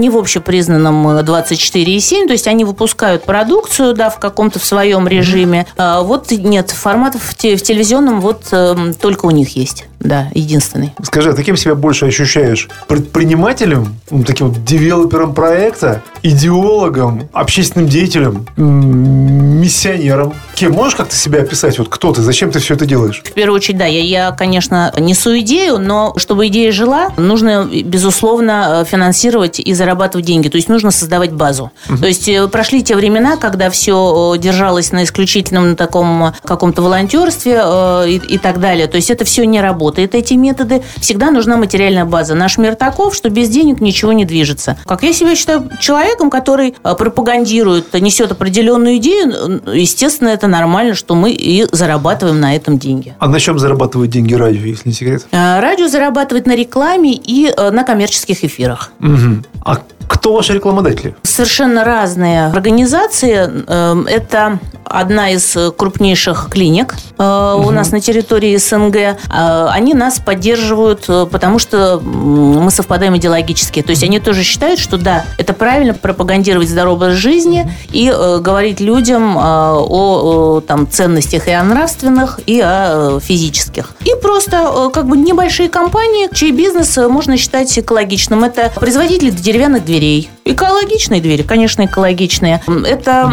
не 0.00 0.10
в 0.10 0.16
общепризнанном 0.16 1.18
24,7, 1.18 2.24
э, 2.24 2.26
то 2.26 2.32
есть 2.32 2.46
они 2.46 2.64
выпускают 2.64 3.24
продукцию, 3.24 3.94
да, 3.94 4.10
в 4.10 4.18
каком-то 4.18 4.58
в 4.58 4.64
своем 4.64 5.06
режиме. 5.08 5.66
А 5.76 6.02
вот 6.02 6.30
нет, 6.30 6.70
форматов 6.70 7.22
в 7.22 7.34
телевизионном 7.36 8.20
вот 8.20 8.48
эм, 8.52 8.94
только 8.94 9.26
у 9.26 9.30
них 9.30 9.56
есть. 9.56 9.86
Да, 10.06 10.28
единственный. 10.34 10.92
Скажи, 11.02 11.30
а 11.30 11.32
ты 11.32 11.42
кем 11.42 11.56
себя 11.56 11.74
больше 11.74 12.06
ощущаешь? 12.06 12.68
Предпринимателем, 12.86 13.96
таким 14.24 14.50
вот 14.50 14.64
девелопером 14.64 15.34
проекта, 15.34 16.02
идеологом, 16.22 17.28
общественным 17.32 17.88
деятелем, 17.88 18.46
миссионером? 18.56 20.34
Кем 20.54 20.72
можешь 20.72 20.94
как-то 20.94 21.16
себя 21.16 21.40
описать? 21.40 21.78
Вот 21.78 21.88
кто 21.88 22.12
ты? 22.12 22.22
Зачем 22.22 22.52
ты 22.52 22.60
все 22.60 22.74
это 22.74 22.86
делаешь? 22.86 23.20
В 23.24 23.32
первую 23.32 23.56
очередь, 23.56 23.78
да, 23.78 23.86
я, 23.86 24.00
я 24.00 24.30
конечно, 24.30 24.92
несу 24.96 25.36
идею, 25.40 25.78
но 25.78 26.14
чтобы 26.16 26.46
идея 26.46 26.70
жила, 26.70 27.10
нужно, 27.16 27.68
безусловно, 27.84 28.86
финансировать 28.88 29.58
и 29.58 29.74
зарабатывать 29.74 30.24
деньги. 30.24 30.48
То 30.48 30.56
есть 30.56 30.68
нужно 30.68 30.92
создавать 30.92 31.32
базу. 31.32 31.72
Угу. 31.88 31.98
То 31.98 32.06
есть 32.06 32.28
э, 32.28 32.46
прошли 32.46 32.84
те 32.84 32.94
времена, 32.94 33.36
когда 33.36 33.70
все 33.70 34.34
э, 34.36 34.38
держалось 34.38 34.92
на 34.92 35.02
исключительном 35.02 35.70
на 35.70 35.76
таком 35.76 36.32
каком-то 36.44 36.82
волонтерстве 36.82 37.60
э, 37.62 38.04
и, 38.08 38.16
и 38.34 38.38
так 38.38 38.60
далее. 38.60 38.86
То 38.86 38.96
есть 38.96 39.10
это 39.10 39.24
все 39.24 39.44
не 39.44 39.60
работает 39.60 39.95
работает 39.96 40.14
эти 40.14 40.34
методы, 40.34 40.82
всегда 41.00 41.30
нужна 41.30 41.56
материальная 41.56 42.04
база. 42.04 42.34
Наш 42.34 42.58
мир 42.58 42.74
таков, 42.74 43.14
что 43.14 43.30
без 43.30 43.48
денег 43.48 43.80
ничего 43.80 44.12
не 44.12 44.24
движется. 44.24 44.76
Как 44.86 45.02
я 45.02 45.12
себя 45.12 45.34
считаю 45.34 45.70
человеком, 45.80 46.30
который 46.30 46.74
э, 46.82 46.94
пропагандирует, 46.94 47.92
несет 47.94 48.32
определенную 48.32 48.96
идею, 48.96 49.62
естественно, 49.72 50.28
это 50.28 50.46
нормально, 50.46 50.94
что 50.94 51.14
мы 51.14 51.32
и 51.32 51.66
зарабатываем 51.72 52.40
на 52.40 52.54
этом 52.54 52.78
деньги. 52.78 53.14
А 53.18 53.28
на 53.28 53.40
чем 53.40 53.58
зарабатывают 53.58 54.10
деньги 54.10 54.34
радио, 54.34 54.62
если 54.62 54.88
не 54.88 54.94
секрет? 54.94 55.26
Э, 55.32 55.60
радио 55.60 55.88
зарабатывает 55.88 56.46
на 56.46 56.54
рекламе 56.54 57.14
и 57.14 57.52
э, 57.56 57.70
на 57.70 57.84
коммерческих 57.84 58.44
эфирах. 58.44 58.92
Угу. 59.00 59.44
А 59.64 59.78
кто 60.08 60.32
ваши 60.32 60.54
рекламодатели? 60.54 61.14
Совершенно 61.22 61.84
разные 61.84 62.46
организации. 62.46 63.64
Эм, 63.66 64.06
это 64.06 64.58
одна 64.84 65.30
из 65.30 65.56
крупнейших 65.76 66.48
клиник 66.50 66.94
угу. 67.18 67.24
у 67.24 67.70
нас 67.70 67.90
на 67.90 68.00
территории 68.00 68.56
СНГ. 68.56 68.96
Э, 68.96 69.66
они 69.70 69.94
нас 69.94 70.20
поддерживают, 70.20 71.06
потому 71.30 71.58
что 71.58 71.98
мы 72.00 72.70
совпадаем 72.70 73.16
идеологически. 73.16 73.82
То 73.82 73.90
есть 73.90 74.04
они 74.04 74.20
тоже 74.20 74.42
считают, 74.42 74.78
что 74.78 74.96
да, 74.96 75.24
это 75.38 75.52
правильно 75.52 75.94
пропагандировать 75.94 76.68
здоровый 76.68 76.96
образ 76.96 77.14
жизни 77.14 77.70
и 77.90 78.10
говорить 78.40 78.80
людям 78.80 79.36
о 79.36 80.62
там, 80.66 80.88
ценностях 80.88 81.48
и 81.48 81.50
о 81.50 81.62
нравственных, 81.64 82.40
и 82.46 82.60
о 82.60 83.18
физических. 83.20 83.90
И 84.04 84.14
просто 84.22 84.90
как 84.92 85.06
бы 85.06 85.16
небольшие 85.16 85.68
компании, 85.68 86.28
чей 86.32 86.52
бизнес 86.52 86.96
можно 86.96 87.36
считать 87.36 87.76
экологичным. 87.78 88.44
Это 88.44 88.72
производители 88.74 89.30
деревянных 89.30 89.84
дверей 89.84 89.95
дверей. 89.96 90.30
Экологичные 90.44 91.20
двери, 91.20 91.42
конечно, 91.42 91.84
экологичные. 91.84 92.62
Это... 92.66 93.30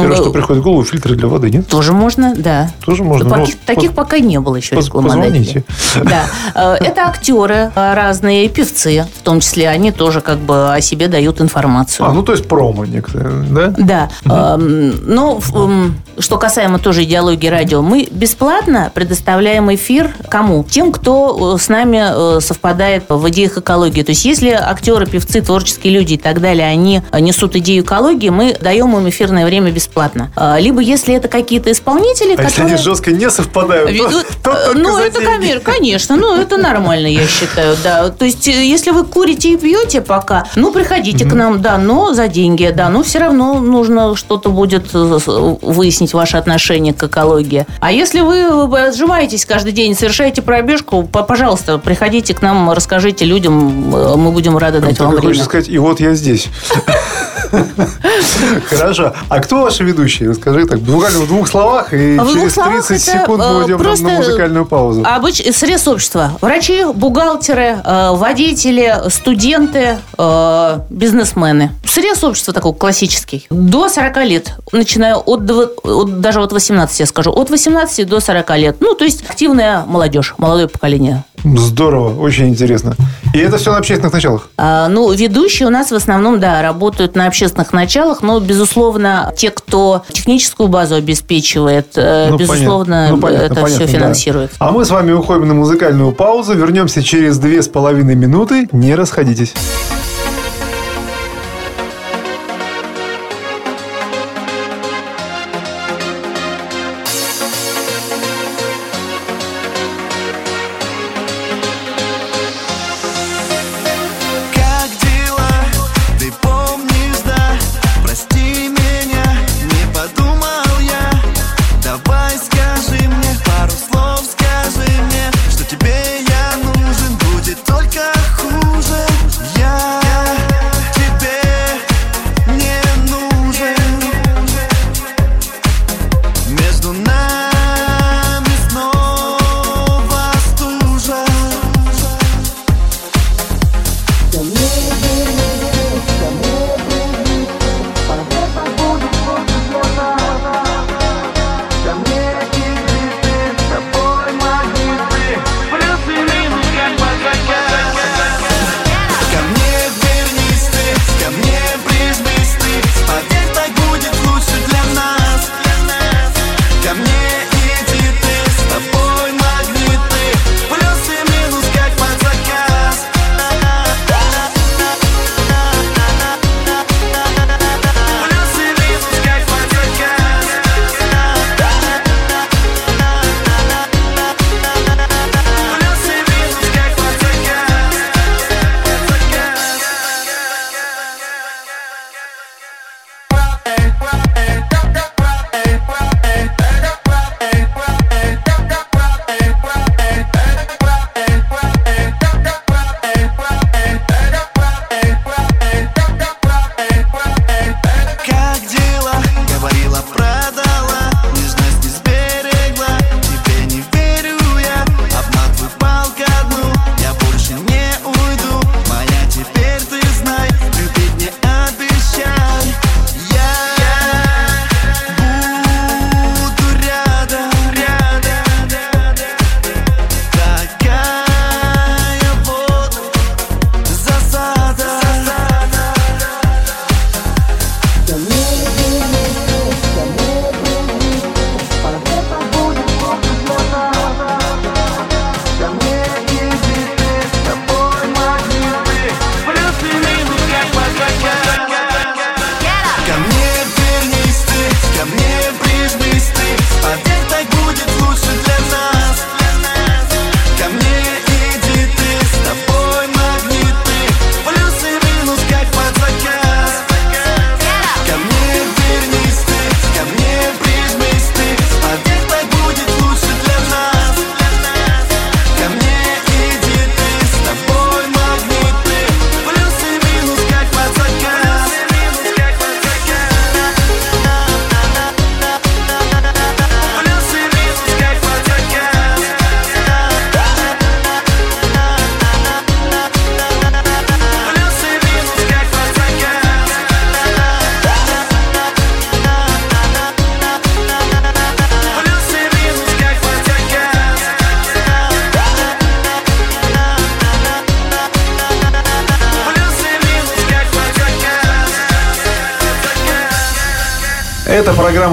Первое, 0.00 0.16
что 0.16 0.30
приходит 0.30 0.62
в 0.62 0.64
голову, 0.64 0.84
фильтры 0.84 1.16
для 1.16 1.28
воды, 1.28 1.50
нет? 1.50 1.66
Тоже 1.68 1.92
можно, 1.92 2.34
да. 2.36 2.70
Тоже 2.84 3.02
можно. 3.02 3.30
Таких, 3.30 3.54
вот, 3.54 3.64
таких 3.64 3.92
пока 3.94 4.18
не 4.18 4.38
было 4.40 4.56
еще 4.56 4.76
рекламодателей. 4.76 5.64
Да. 6.02 6.26
Э, 6.54 6.74
это 6.74 7.02
актеры 7.02 7.70
разные, 7.74 8.48
певцы 8.48 9.06
в 9.14 9.22
том 9.22 9.40
числе. 9.40 9.68
Они 9.68 9.90
тоже 9.90 10.20
как 10.20 10.38
бы 10.38 10.74
о 10.74 10.80
себе 10.80 11.08
дают 11.08 11.40
информацию. 11.40 12.06
А, 12.06 12.12
ну 12.12 12.22
то 12.22 12.32
есть 12.32 12.46
промо 12.46 12.84
некоторые, 12.84 13.44
да? 13.78 14.10
Да. 14.26 14.56
Но 14.56 15.40
что 16.18 16.38
касаемо 16.38 16.78
тоже 16.78 17.04
идеологии 17.04 17.48
радио, 17.48 17.82
мы 17.82 18.08
бесплатно 18.10 18.90
предоставляем 18.94 19.74
эфир 19.74 20.14
кому? 20.28 20.64
Тем, 20.64 20.92
кто 20.92 21.54
э, 21.54 21.58
с 21.60 21.68
нами 21.68 22.36
э, 22.36 22.40
совпадает 22.40 23.04
в 23.08 23.28
идеях 23.30 23.58
экологии. 23.58 24.02
То 24.02 24.10
есть 24.10 24.24
если 24.24 24.50
актеры, 24.50 25.06
певцы, 25.06 25.40
творческие 25.40 25.83
люди 25.88 26.14
и 26.14 26.18
так 26.18 26.40
далее, 26.40 26.66
они 26.66 27.02
несут 27.18 27.56
идею 27.56 27.82
экологии, 27.84 28.30
мы 28.30 28.56
даем 28.60 28.96
им 28.96 29.08
эфирное 29.08 29.46
время 29.46 29.70
бесплатно. 29.70 30.30
А, 30.36 30.58
либо 30.58 30.80
если 30.80 31.14
это 31.14 31.28
какие-то 31.28 31.70
исполнители, 31.72 32.34
а 32.34 32.36
которые... 32.36 32.50
если 32.50 32.62
они 32.62 32.76
жестко 32.76 33.12
не 33.12 33.30
совпадают, 33.30 33.90
ведут... 33.90 34.26
то, 34.42 34.52
то 34.52 34.74
Ну, 34.74 34.98
это, 34.98 35.20
камер, 35.22 35.60
конечно, 35.60 36.16
ну, 36.16 36.36
это 36.36 36.56
нормально, 36.56 37.06
я 37.06 37.26
считаю, 37.26 37.76
да. 37.82 38.10
То 38.10 38.24
есть, 38.24 38.48
э, 38.48 38.64
если 38.64 38.90
вы 38.90 39.04
курите 39.04 39.52
и 39.52 39.56
пьете 39.56 40.00
пока, 40.00 40.46
ну, 40.56 40.72
приходите 40.72 41.24
mm-hmm. 41.24 41.30
к 41.30 41.34
нам, 41.34 41.62
да, 41.62 41.78
но 41.78 42.14
за 42.14 42.28
деньги, 42.28 42.72
да, 42.74 42.88
но 42.88 43.02
все 43.02 43.18
равно 43.18 43.60
нужно 43.60 44.16
что-то 44.16 44.50
будет 44.50 44.90
э, 44.94 45.18
выяснить 45.26 46.14
ваше 46.14 46.36
отношение 46.36 46.92
к 46.92 47.02
экологии. 47.02 47.66
А 47.80 47.92
если 47.92 48.20
вы 48.20 48.44
отжимаетесь 48.78 49.44
каждый 49.44 49.72
день, 49.72 49.94
совершаете 49.94 50.42
пробежку, 50.42 51.02
пожалуйста, 51.02 51.78
приходите 51.78 52.34
к 52.34 52.42
нам, 52.42 52.70
расскажите 52.72 53.24
людям, 53.24 53.94
э, 53.94 54.16
мы 54.16 54.30
будем 54.32 54.56
рады 54.56 54.80
дать 54.80 54.98
вам 54.98 55.10
время 55.10 55.22
хочется 55.22 55.44
сказать, 55.44 55.68
и 55.74 55.78
вот 55.78 55.98
я 55.98 56.14
здесь. 56.14 56.48
Хорошо. 58.68 59.12
А 59.28 59.40
кто 59.40 59.62
ваши 59.62 59.84
ведущие? 59.84 60.30
Расскажи 60.30 60.66
так, 60.66 60.78
буквально 60.80 61.20
в 61.20 61.26
двух 61.26 61.48
словах, 61.48 61.92
и 61.92 62.16
в 62.16 62.32
через 62.32 62.54
30 62.54 63.02
секунд 63.02 63.42
мы 63.42 63.58
уйдем 63.62 63.78
на 63.78 64.10
музыкальную 64.10 64.66
паузу. 64.66 65.04
Обыч... 65.04 65.42
Срез 65.54 65.86
общества. 65.88 66.32
Врачи, 66.40 66.84
бухгалтеры, 66.94 67.80
э, 67.84 68.10
водители, 68.12 68.94
студенты, 69.08 69.98
э, 70.16 70.78
бизнесмены. 70.90 71.70
Срез 71.84 72.22
общества 72.24 72.52
такой 72.52 72.74
классический. 72.74 73.46
До 73.50 73.88
40 73.88 74.16
лет, 74.24 74.54
начиная 74.72 75.16
от, 75.16 75.50
от 75.50 76.20
даже 76.20 76.40
от 76.40 76.52
18, 76.52 77.00
я 77.00 77.06
скажу, 77.06 77.32
от 77.32 77.50
18 77.50 78.06
до 78.06 78.20
40 78.20 78.56
лет. 78.58 78.76
Ну, 78.80 78.94
то 78.94 79.04
есть 79.04 79.24
активная 79.28 79.84
молодежь, 79.86 80.34
молодое 80.38 80.68
поколение. 80.68 81.24
Здорово, 81.44 82.18
очень 82.18 82.48
интересно. 82.48 82.96
И 83.34 83.38
это 83.38 83.58
все 83.58 83.72
на 83.72 83.78
общественных 83.78 84.12
началах? 84.12 84.48
А, 84.56 84.88
ну, 84.88 85.12
ведущие 85.12 85.68
у 85.68 85.70
нас 85.70 85.90
в 85.90 85.94
основном, 85.94 86.40
да, 86.40 86.62
работают 86.62 87.16
на 87.16 87.26
общественных 87.26 87.72
началах, 87.72 88.22
но, 88.22 88.40
безусловно, 88.40 89.32
те, 89.36 89.50
кто 89.50 90.02
техническую 90.10 90.68
базу 90.68 90.94
обеспечивает, 90.94 91.88
э, 91.96 92.28
ну, 92.30 92.38
безусловно, 92.38 93.08
ну, 93.10 93.18
понятно, 93.18 93.44
это 93.44 93.54
понятно, 93.56 93.86
все 93.86 93.86
финансирует. 93.86 94.50
Да. 94.58 94.68
А 94.68 94.70
мы 94.70 94.84
с 94.84 94.90
вами 94.90 95.12
уходим 95.12 95.48
на 95.48 95.54
музыкальную 95.54 96.12
паузу, 96.12 96.54
вернемся 96.54 97.02
через 97.02 97.38
две 97.38 97.62
с 97.62 97.68
половиной 97.68 98.14
минуты. 98.14 98.68
Не 98.72 98.94
расходитесь. 98.94 99.52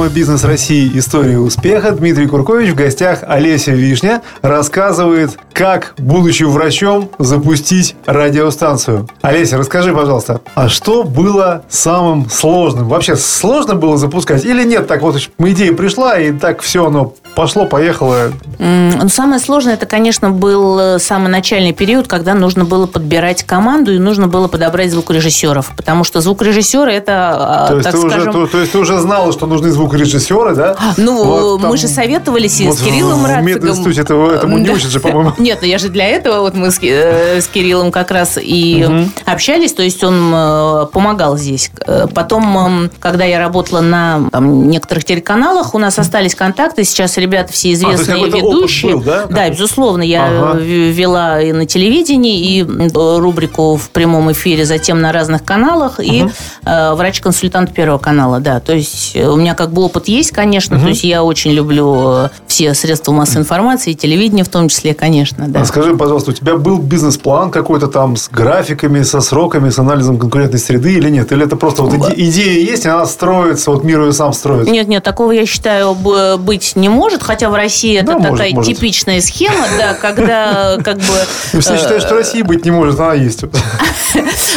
Это 0.01 0.09
программа 0.09 0.09
«Бизнес 0.09 0.43
России. 0.43 0.91
История 0.95 1.37
успеха». 1.37 1.91
Дмитрий 1.91 2.25
Куркович 2.25 2.71
в 2.71 2.75
гостях 2.75 3.19
Олеся 3.21 3.71
Вишня 3.71 4.23
рассказывает, 4.41 5.37
как, 5.53 5.93
будучи 5.97 6.43
врачом, 6.43 7.11
запустить 7.19 7.95
радиостанцию. 8.07 9.07
Олеся, 9.21 9.57
расскажи, 9.57 9.93
пожалуйста, 9.93 10.41
а 10.55 10.69
что 10.69 11.03
было 11.03 11.63
самым 11.69 12.29
сложным? 12.29 12.87
Вообще 12.87 13.15
сложно 13.15 13.75
было 13.75 13.97
запускать 13.97 14.43
или 14.43 14.63
нет? 14.63 14.87
Так 14.87 15.03
вот, 15.03 15.17
идея 15.37 15.73
пришла, 15.73 16.17
и 16.17 16.31
так 16.31 16.61
все 16.61 16.87
оно 16.87 17.13
пошло, 17.35 17.65
поехало. 17.65 18.31
Ну, 18.59 19.09
самое 19.09 19.39
сложное, 19.39 19.73
это, 19.73 19.85
конечно, 19.85 20.29
был 20.29 20.79
э, 20.79 20.99
самый 20.99 21.29
начальный 21.29 21.73
период, 21.73 22.07
когда 22.07 22.33
нужно 22.33 22.65
было 22.65 22.85
подбирать 22.85 23.43
команду 23.43 23.93
и 23.93 23.97
нужно 23.97 24.27
было 24.27 24.47
подобрать 24.47 24.91
звукорежиссеров. 24.91 25.71
Потому 25.75 26.03
что 26.03 26.21
звукорежиссеры 26.21 26.91
это, 26.91 27.35
а, 27.37 27.67
то 27.69 27.81
так 27.81 27.95
скажем... 27.95 28.29
Уже, 28.29 28.31
то, 28.31 28.47
то 28.47 28.59
есть 28.59 28.71
ты 28.71 28.77
уже 28.77 28.99
знала, 28.99 29.31
что 29.31 29.47
нужны 29.47 29.71
звукорежиссеры, 29.71 30.55
да? 30.55 30.77
Ну, 30.97 31.23
вот, 31.23 31.61
мы 31.61 31.77
же 31.77 31.87
советовались 31.87 32.61
вот 32.61 32.77
с 32.77 32.81
Кириллом 32.81 33.25
Рацигом. 33.25 33.83
В 33.83 33.97
этого, 33.97 34.35
этому 34.35 34.57
не 34.57 34.69
учат 34.69 34.91
же, 34.91 34.99
по-моему. 34.99 35.33
Нет, 35.37 35.59
ну 35.61 35.67
я 35.67 35.77
же 35.77 35.89
для 35.89 36.07
этого, 36.07 36.41
вот 36.41 36.55
мы 36.55 36.71
с, 36.71 36.79
э, 36.81 37.41
с 37.41 37.47
Кириллом 37.47 37.91
как 37.91 38.11
раз 38.11 38.37
и 38.41 38.85
угу. 38.87 39.09
общались, 39.25 39.73
то 39.73 39.83
есть 39.83 40.03
он 40.03 40.31
э, 40.33 40.85
помогал 40.91 41.37
здесь. 41.37 41.71
Потом, 42.13 42.89
когда 42.99 43.25
я 43.25 43.39
работала 43.39 43.81
на 43.81 44.29
там, 44.31 44.69
некоторых 44.69 45.05
телеканалах, 45.05 45.73
у 45.73 45.77
нас 45.77 45.97
остались 45.97 46.35
контакты, 46.35 46.83
сейчас 46.83 47.17
ребята 47.21 47.53
все 47.53 47.69
а, 47.69 47.73
известные 47.73 48.25
а, 48.25 48.27
ведущие. 48.27 48.95
Был, 48.95 49.03
да? 49.03 49.25
да, 49.27 49.49
безусловно, 49.49 50.01
я 50.01 50.25
ага. 50.25 50.59
вела 50.59 51.41
и 51.41 51.51
на 51.51 51.65
телевидении, 51.65 52.57
и 52.57 52.65
рубрику 52.93 53.77
в 53.77 53.89
прямом 53.91 54.31
эфире, 54.31 54.65
затем 54.65 55.01
на 55.01 55.11
разных 55.11 55.43
каналах, 55.43 55.99
угу. 55.99 56.07
и 56.07 56.25
э, 56.65 56.93
врач-консультант 56.93 57.73
Первого 57.73 57.99
канала, 57.99 58.39
да. 58.39 58.59
То 58.59 58.73
есть 58.73 59.11
э, 59.15 59.27
у 59.27 59.35
меня 59.35 59.53
как 59.53 59.71
бы 59.71 59.83
опыт 59.83 60.07
есть, 60.07 60.31
конечно, 60.31 60.77
угу. 60.77 60.83
то 60.83 60.89
есть 60.89 61.03
я 61.03 61.23
очень 61.23 61.51
люблю 61.51 62.25
э, 62.25 62.29
все 62.47 62.73
средства 62.73 63.11
массовой 63.11 63.41
информации, 63.41 63.93
телевидение 63.93 64.43
в 64.43 64.49
том 64.49 64.67
числе, 64.67 64.93
конечно, 64.93 65.47
да. 65.47 65.61
А 65.61 65.65
скажи, 65.65 65.95
пожалуйста, 65.95 66.31
у 66.31 66.33
тебя 66.33 66.55
был 66.55 66.79
бизнес-план 66.79 67.51
какой-то 67.51 67.87
там 67.87 68.15
с 68.15 68.29
графиками, 68.29 69.03
со 69.03 69.21
сроками, 69.21 69.69
с 69.69 69.79
анализом 69.79 70.17
конкурентной 70.17 70.59
среды 70.59 70.93
или 70.93 71.09
нет? 71.09 71.31
Или 71.31 71.45
это 71.45 71.55
просто 71.55 71.83
вот 71.83 72.11
идея 72.15 72.59
есть, 72.59 72.85
и 72.85 72.89
она 72.89 73.05
строится, 73.05 73.71
вот 73.71 73.83
мир 73.83 74.01
ее 74.01 74.13
сам 74.13 74.33
строит? 74.33 74.67
Нет, 74.67 74.87
нет, 74.87 75.03
такого 75.03 75.31
я 75.31 75.45
считаю 75.45 75.95
быть 76.39 76.75
не 76.75 76.89
может 76.89 77.10
может, 77.11 77.23
хотя 77.23 77.49
в 77.49 77.55
России 77.55 77.97
это 77.97 78.17
да, 78.17 78.29
такая 78.29 78.53
может, 78.53 78.73
типичная 78.73 79.15
может. 79.15 79.29
схема, 79.29 79.65
да, 79.77 79.93
когда 80.01 80.77
как 80.83 80.97
бы... 80.97 81.59
Все 81.59 81.77
считают, 81.77 82.03
что 82.03 82.15
России 82.15 82.41
быть 82.41 82.65
не 82.65 82.71
может, 82.71 82.99
она 82.99 83.13
есть. 83.13 83.43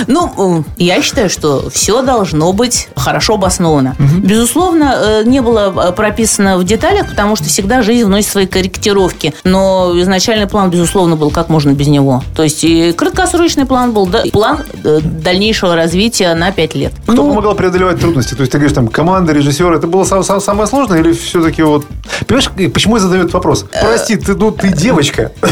Ну, 0.09 0.65
я 0.77 1.01
считаю, 1.03 1.31
что 1.31 1.71
все 1.71 2.03
должно 2.03 2.53
быть 2.53 2.89
хорошо 2.97 3.35
обосновано. 3.35 3.95
Безусловно, 4.19 4.95
э, 4.97 5.23
не 5.25 5.41
было 5.41 5.73
э, 5.89 5.93
прописано 5.93 6.59
в 6.59 6.65
деталях, 6.65 7.09
потому 7.11 7.37
что 7.37 7.45
всегда 7.45 7.83
жизнь 7.83 8.05
вносит 8.05 8.31
свои 8.31 8.47
корректировки. 8.47 9.33
Но 9.45 9.93
изначальный 10.01 10.49
план, 10.49 10.71
безусловно, 10.71 11.15
был 11.15 11.31
как 11.31 11.49
можно 11.49 11.71
без 11.73 11.87
него. 11.87 12.23
То 12.35 12.43
есть 12.43 12.65
и 12.65 12.93
краткосрочный 12.93 13.67
план 13.67 13.93
был, 13.93 14.07
да, 14.07 14.25
план 14.33 14.65
э, 14.83 14.99
дальнейшего 15.03 15.77
развития 15.77 16.35
на 16.35 16.51
5 16.51 16.75
лет. 16.75 16.93
Кто 17.05 17.15
ну, 17.15 17.29
помогал 17.29 17.55
преодолевать 17.55 18.01
трудности? 18.01 18.35
То 18.35 18.41
есть 18.41 18.53
ты 18.53 18.59
говоришь, 18.59 18.75
там, 18.75 18.89
команда, 18.89 19.33
режиссер, 19.33 19.73
это 19.73 19.87
было 19.87 20.05
самое 20.05 20.67
сложное 20.67 21.01
или 21.01 21.13
все-таки 21.13 21.63
вот... 21.63 21.87
Понимаешь, 22.27 22.44
почему 22.51 22.97
я 22.97 23.03
задаю 23.03 23.23
этот 23.23 23.35
вопрос? 23.35 23.67
Прости, 23.81 24.17
ты, 24.17 24.35
ну, 24.35 24.51
ты 24.51 24.69
девочка. 24.69 25.33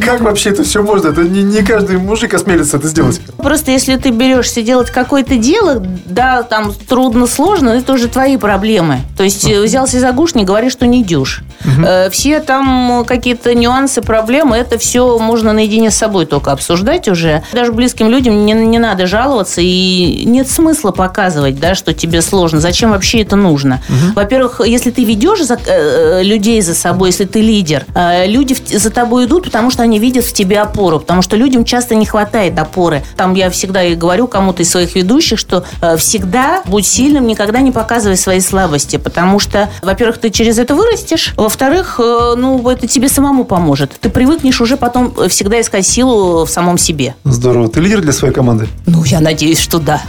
Как 0.00 0.20
вообще 0.20 0.50
это 0.50 0.64
все 0.64 0.82
можно? 0.82 1.08
Это 1.08 1.22
не 1.22 1.62
каждый 1.62 1.98
мужик 1.98 2.34
осмелится 2.34 2.76
это 2.76 2.88
сделать. 2.88 3.20
Просто 3.38 3.70
если 3.70 3.96
ты 3.96 4.10
берешься 4.10 4.62
делать 4.62 4.90
какое-то 4.90 5.36
дело, 5.36 5.84
да, 6.06 6.42
там 6.42 6.72
трудно, 6.74 7.26
сложно, 7.26 7.70
это 7.70 7.92
уже 7.92 8.08
твои 8.08 8.36
проблемы. 8.36 9.00
То 9.16 9.24
есть 9.24 9.48
э, 9.48 9.60
взялся 9.62 10.00
за 10.00 10.12
гуш, 10.12 10.34
не 10.34 10.44
говори, 10.44 10.70
что 10.70 10.86
не 10.86 11.02
дюш. 11.02 11.42
Э, 11.64 12.10
все 12.10 12.40
там 12.40 13.04
какие-то 13.06 13.54
нюансы, 13.54 14.02
проблемы, 14.02 14.56
это 14.56 14.78
все 14.78 15.18
можно 15.18 15.52
наедине 15.52 15.90
с 15.90 15.96
собой 15.96 16.26
только 16.26 16.52
обсуждать 16.52 17.08
уже. 17.08 17.42
Даже 17.52 17.72
близким 17.72 18.08
людям 18.08 18.44
не, 18.44 18.52
не 18.52 18.78
надо 18.78 19.06
жаловаться, 19.06 19.60
и 19.60 20.24
нет 20.26 20.50
смысла 20.50 20.90
показывать, 20.90 21.58
да, 21.58 21.74
что 21.74 21.92
тебе 21.92 22.22
сложно. 22.22 22.60
Зачем 22.60 22.90
вообще 22.90 23.22
это 23.22 23.36
нужно? 23.36 23.82
Во-первых, 24.14 24.60
если 24.64 24.90
ты 24.90 25.04
ведешь 25.04 25.42
за, 25.42 25.58
э, 25.66 26.22
людей 26.22 26.60
за 26.60 26.74
собой, 26.74 27.10
если 27.10 27.24
ты 27.24 27.40
лидер, 27.40 27.84
э, 27.94 28.26
люди 28.26 28.56
за 28.76 28.90
тобой 28.90 29.26
идут, 29.26 29.44
потому 29.44 29.70
что 29.70 29.82
они 29.82 29.98
видят 29.98 30.24
в 30.24 30.32
тебе 30.32 30.60
опору, 30.60 31.00
потому 31.00 31.22
что 31.22 31.36
людям 31.36 31.64
часто 31.64 31.94
не 31.94 32.06
хватает 32.06 32.58
опоры. 32.58 33.02
Там 33.16 33.34
я 33.34 33.50
всегда 33.50 33.82
и 33.82 33.94
говорю 33.94 34.26
кому-то 34.26 34.62
из 34.62 34.70
своих 34.70 34.94
ведущих, 34.94 35.38
что 35.38 35.64
э, 35.80 35.96
всегда 35.96 36.62
будь 36.64 36.86
сильным, 36.86 37.26
никогда 37.26 37.60
не 37.60 37.72
показывай 37.72 38.16
свои 38.16 38.40
слабости, 38.40 38.96
потому 38.96 39.38
что, 39.38 39.70
во-первых, 39.82 40.18
ты 40.18 40.30
через 40.30 40.58
это 40.58 40.74
вырастешь, 40.74 41.34
во-вторых, 41.46 42.00
э, 42.02 42.34
ну, 42.36 42.68
это 42.68 42.88
тебе 42.88 43.08
самому 43.08 43.44
поможет. 43.44 43.92
Ты 44.00 44.10
привыкнешь 44.10 44.60
уже 44.60 44.76
потом 44.76 45.14
всегда 45.28 45.60
искать 45.60 45.86
силу 45.86 46.44
в 46.44 46.50
самом 46.50 46.76
себе. 46.76 47.14
Здорово. 47.24 47.68
Ты 47.68 47.80
лидер 47.80 48.00
для 48.00 48.12
своей 48.12 48.34
команды? 48.34 48.66
Ну, 48.86 49.04
я 49.04 49.20
надеюсь, 49.20 49.60
что 49.60 49.78
да. 49.78 50.02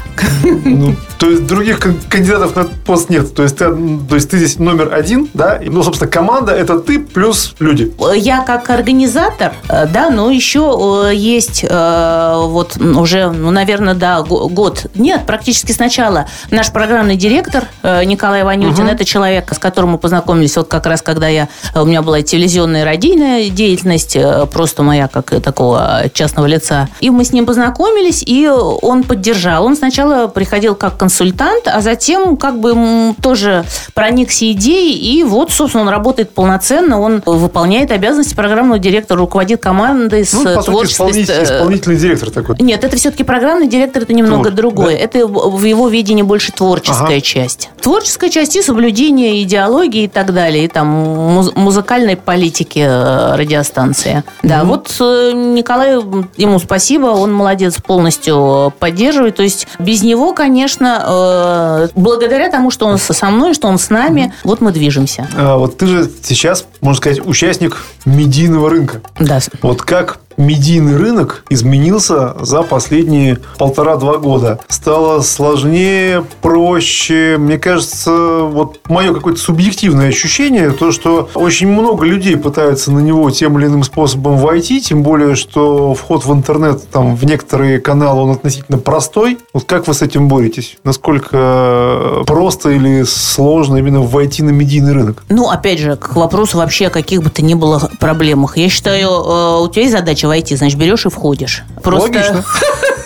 Ну, 0.44 0.96
то 1.20 1.30
есть 1.30 1.46
других 1.46 1.80
кандидатов 2.10 2.56
на 2.56 2.64
пост 2.64 3.10
нет. 3.10 3.34
То 3.36 3.44
есть 3.44 3.58
ты 3.58 3.68
то 4.10 4.16
есть 4.16 4.30
ты 4.30 4.38
здесь 4.38 4.58
номер 4.60 4.94
один, 4.94 5.30
да, 5.34 5.56
и, 5.56 5.70
ну, 5.70 5.84
собственно, 5.84 6.10
команда– 6.10 6.52
это 6.54 6.80
ты 6.80 7.00
плюс 7.00 7.56
люди. 7.60 7.94
Я 8.16 8.42
как 8.42 8.70
организатор, 8.70 9.54
э, 9.70 9.86
да, 9.88 10.10
но 10.10 10.32
еще 10.32 11.08
э, 11.10 11.16
есть 11.16 11.66
э, 11.68 12.34
вот 12.46 12.78
уже, 12.78 13.30
ну, 13.30 13.52
наверное, 13.52 13.94
да, 13.94 14.22
год, 14.22 14.88
нет, 14.96 15.26
практически 15.26 15.72
сначала 15.72 16.28
наш 16.52 16.72
программный 16.72 17.16
директор 17.16 17.66
Николай 17.84 18.44
Ванютин, 18.44 18.86
угу. 18.86 18.92
это 18.92 19.06
человек, 19.06 19.54
с 19.54 19.60
которым 19.60 19.92
мы 19.92 19.98
познакомились 19.98 20.56
вот 20.58 20.68
как 20.68 20.86
раз, 20.86 21.02
когда 21.02 21.27
я, 21.30 21.48
у 21.76 21.86
меня 21.86 22.02
была 22.02 22.22
телевизионная 22.22 22.86
радийная 22.86 23.50
деятельность, 23.50 24.18
просто 24.52 24.84
моя 24.84 25.08
как 25.08 25.30
такого 25.42 26.04
частного 26.14 26.46
лица. 26.46 26.90
И 27.00 27.10
мы 27.10 27.24
с 27.24 27.32
ним 27.32 27.46
познакомились, 27.46 28.24
и 28.26 28.48
он 28.48 29.04
поддержал. 29.04 29.66
Он 29.66 29.76
сначала 29.76 30.28
приходил 30.28 30.76
как 30.76 30.98
консультант, 30.98 31.68
а 31.68 31.82
затем 31.82 32.38
как 32.38 32.60
бы 32.60 33.14
тоже 33.22 33.66
проникся 33.94 34.52
идеей, 34.52 34.98
и 34.98 35.24
вот, 35.24 35.52
собственно, 35.52 35.84
он 35.84 35.90
работает 35.90 36.32
полноценно, 36.32 37.00
он 37.00 37.22
выполняет 37.26 37.92
обязанности 37.92 38.34
программного 38.36 38.80
директора, 38.80 39.20
руководит 39.20 39.62
командой 39.62 40.26
с 40.26 40.34
ну, 40.34 40.62
творчеством. 40.62 41.12
Исполнитель, 41.12 41.44
исполнительный 41.44 41.98
директор 41.98 42.30
такой. 42.30 42.56
Нет, 42.60 42.84
это 42.84 42.96
все-таки 42.98 43.24
программный 43.24 43.68
директор, 43.68 44.04
это 44.04 44.14
немного 44.14 44.50
Твор, 44.50 44.56
другое. 44.56 44.96
Да? 44.96 45.04
Это 45.04 45.28
в 45.28 45.64
его 45.64 45.88
видении 45.88 46.24
больше 46.24 46.52
творческая 46.52 47.18
ага. 47.18 47.22
часть. 47.22 47.70
Творческая 47.82 48.30
часть 48.30 48.56
и 48.56 48.62
соблюдение 48.62 49.42
идеологии 49.44 50.04
и 50.04 50.08
так 50.08 50.34
далее, 50.34 50.66
и 50.66 50.68
там 50.68 51.17
муз- 51.18 51.56
музыкальной 51.56 52.16
политики 52.16 52.80
э, 52.80 53.36
радиостанции. 53.36 54.24
Да, 54.44 54.62
угу. 54.62 54.68
вот 54.68 54.96
э, 55.00 55.32
Николай, 55.34 55.94
ему 56.38 56.60
спасибо, 56.60 57.08
он 57.08 57.34
молодец, 57.34 57.78
полностью 57.82 58.74
поддерживает. 58.80 59.36
То 59.36 59.44
есть 59.44 59.68
без 59.80 60.04
него, 60.04 60.34
конечно, 60.34 61.04
э, 61.06 61.88
благодаря 61.96 62.50
тому, 62.50 62.72
что 62.72 62.86
он 62.86 62.98
со 62.98 63.26
мной, 63.28 63.54
что 63.54 63.68
он 63.68 63.80
с 63.80 63.90
нами. 63.90 64.34
Вот 64.44 64.62
мы 64.62 64.72
движемся. 64.72 65.28
А, 65.36 65.58
вот 65.58 65.78
ты 65.78 65.88
же 65.88 66.12
сейчас, 66.22 66.66
можно 66.82 66.98
сказать, 66.98 67.26
участник 67.26 67.78
медийного 68.06 68.70
рынка. 68.70 69.02
Да. 69.20 69.40
Вот 69.62 69.82
как 69.82 70.20
медийный 70.38 70.96
рынок 70.96 71.44
изменился 71.50 72.36
за 72.40 72.62
последние 72.62 73.40
полтора-два 73.58 74.18
года. 74.18 74.60
Стало 74.68 75.22
сложнее, 75.22 76.24
проще. 76.42 77.38
Мне 77.38 77.58
кажется, 77.58 78.42
вот 78.44 78.80
мое 78.88 79.14
какое-то 79.14 79.40
субъективное 79.40 80.10
ощущение, 80.10 80.72
то, 80.72 80.92
что 80.92 81.30
очень 81.34 81.68
много 81.68 82.06
людей 82.06 82.38
пытаются 82.38 82.92
на 82.92 83.00
него 83.00 83.30
тем 83.32 83.58
или 83.58 83.66
иным 83.66 83.84
способом 83.84 84.38
войти, 84.38 84.82
тем 84.82 85.04
более, 85.04 85.36
что 85.36 85.94
вход 85.94 86.26
в 86.26 86.32
интернет 86.32 86.88
там 86.90 87.16
в 87.16 87.26
некоторые 87.26 87.80
каналы, 87.80 88.22
он 88.22 88.32
относительно 88.32 88.78
простой. 88.78 89.40
Вот 89.54 89.64
как 89.66 89.88
вы 89.88 89.94
с 89.94 90.02
этим 90.02 90.28
боретесь? 90.28 90.78
Насколько 90.84 92.24
просто 92.26 92.70
или 92.70 93.04
сложно 93.04 93.78
именно 93.78 94.02
войти 94.02 94.44
на 94.44 94.52
медийный 94.52 94.94
рынок? 94.94 95.24
Ну, 95.30 95.50
опять 95.50 95.80
же, 95.80 95.96
к 95.96 96.16
вопросу 96.16 96.58
вообще 96.58 96.88
о 96.88 96.90
каких 96.90 97.24
бы 97.24 97.30
то 97.30 97.42
ни 97.42 97.54
было 97.54 97.90
проблемах. 98.00 98.58
Я 98.58 98.70
считаю, 98.70 99.10
э, 99.10 99.64
у 99.64 99.68
тебя 99.70 99.84
есть 99.84 99.94
задача 99.94 100.27
войти, 100.28 100.56
значит, 100.56 100.78
берешь 100.78 101.06
и 101.06 101.10
входишь. 101.10 101.64
Просто... 101.84 102.10
Логично. 102.10 102.46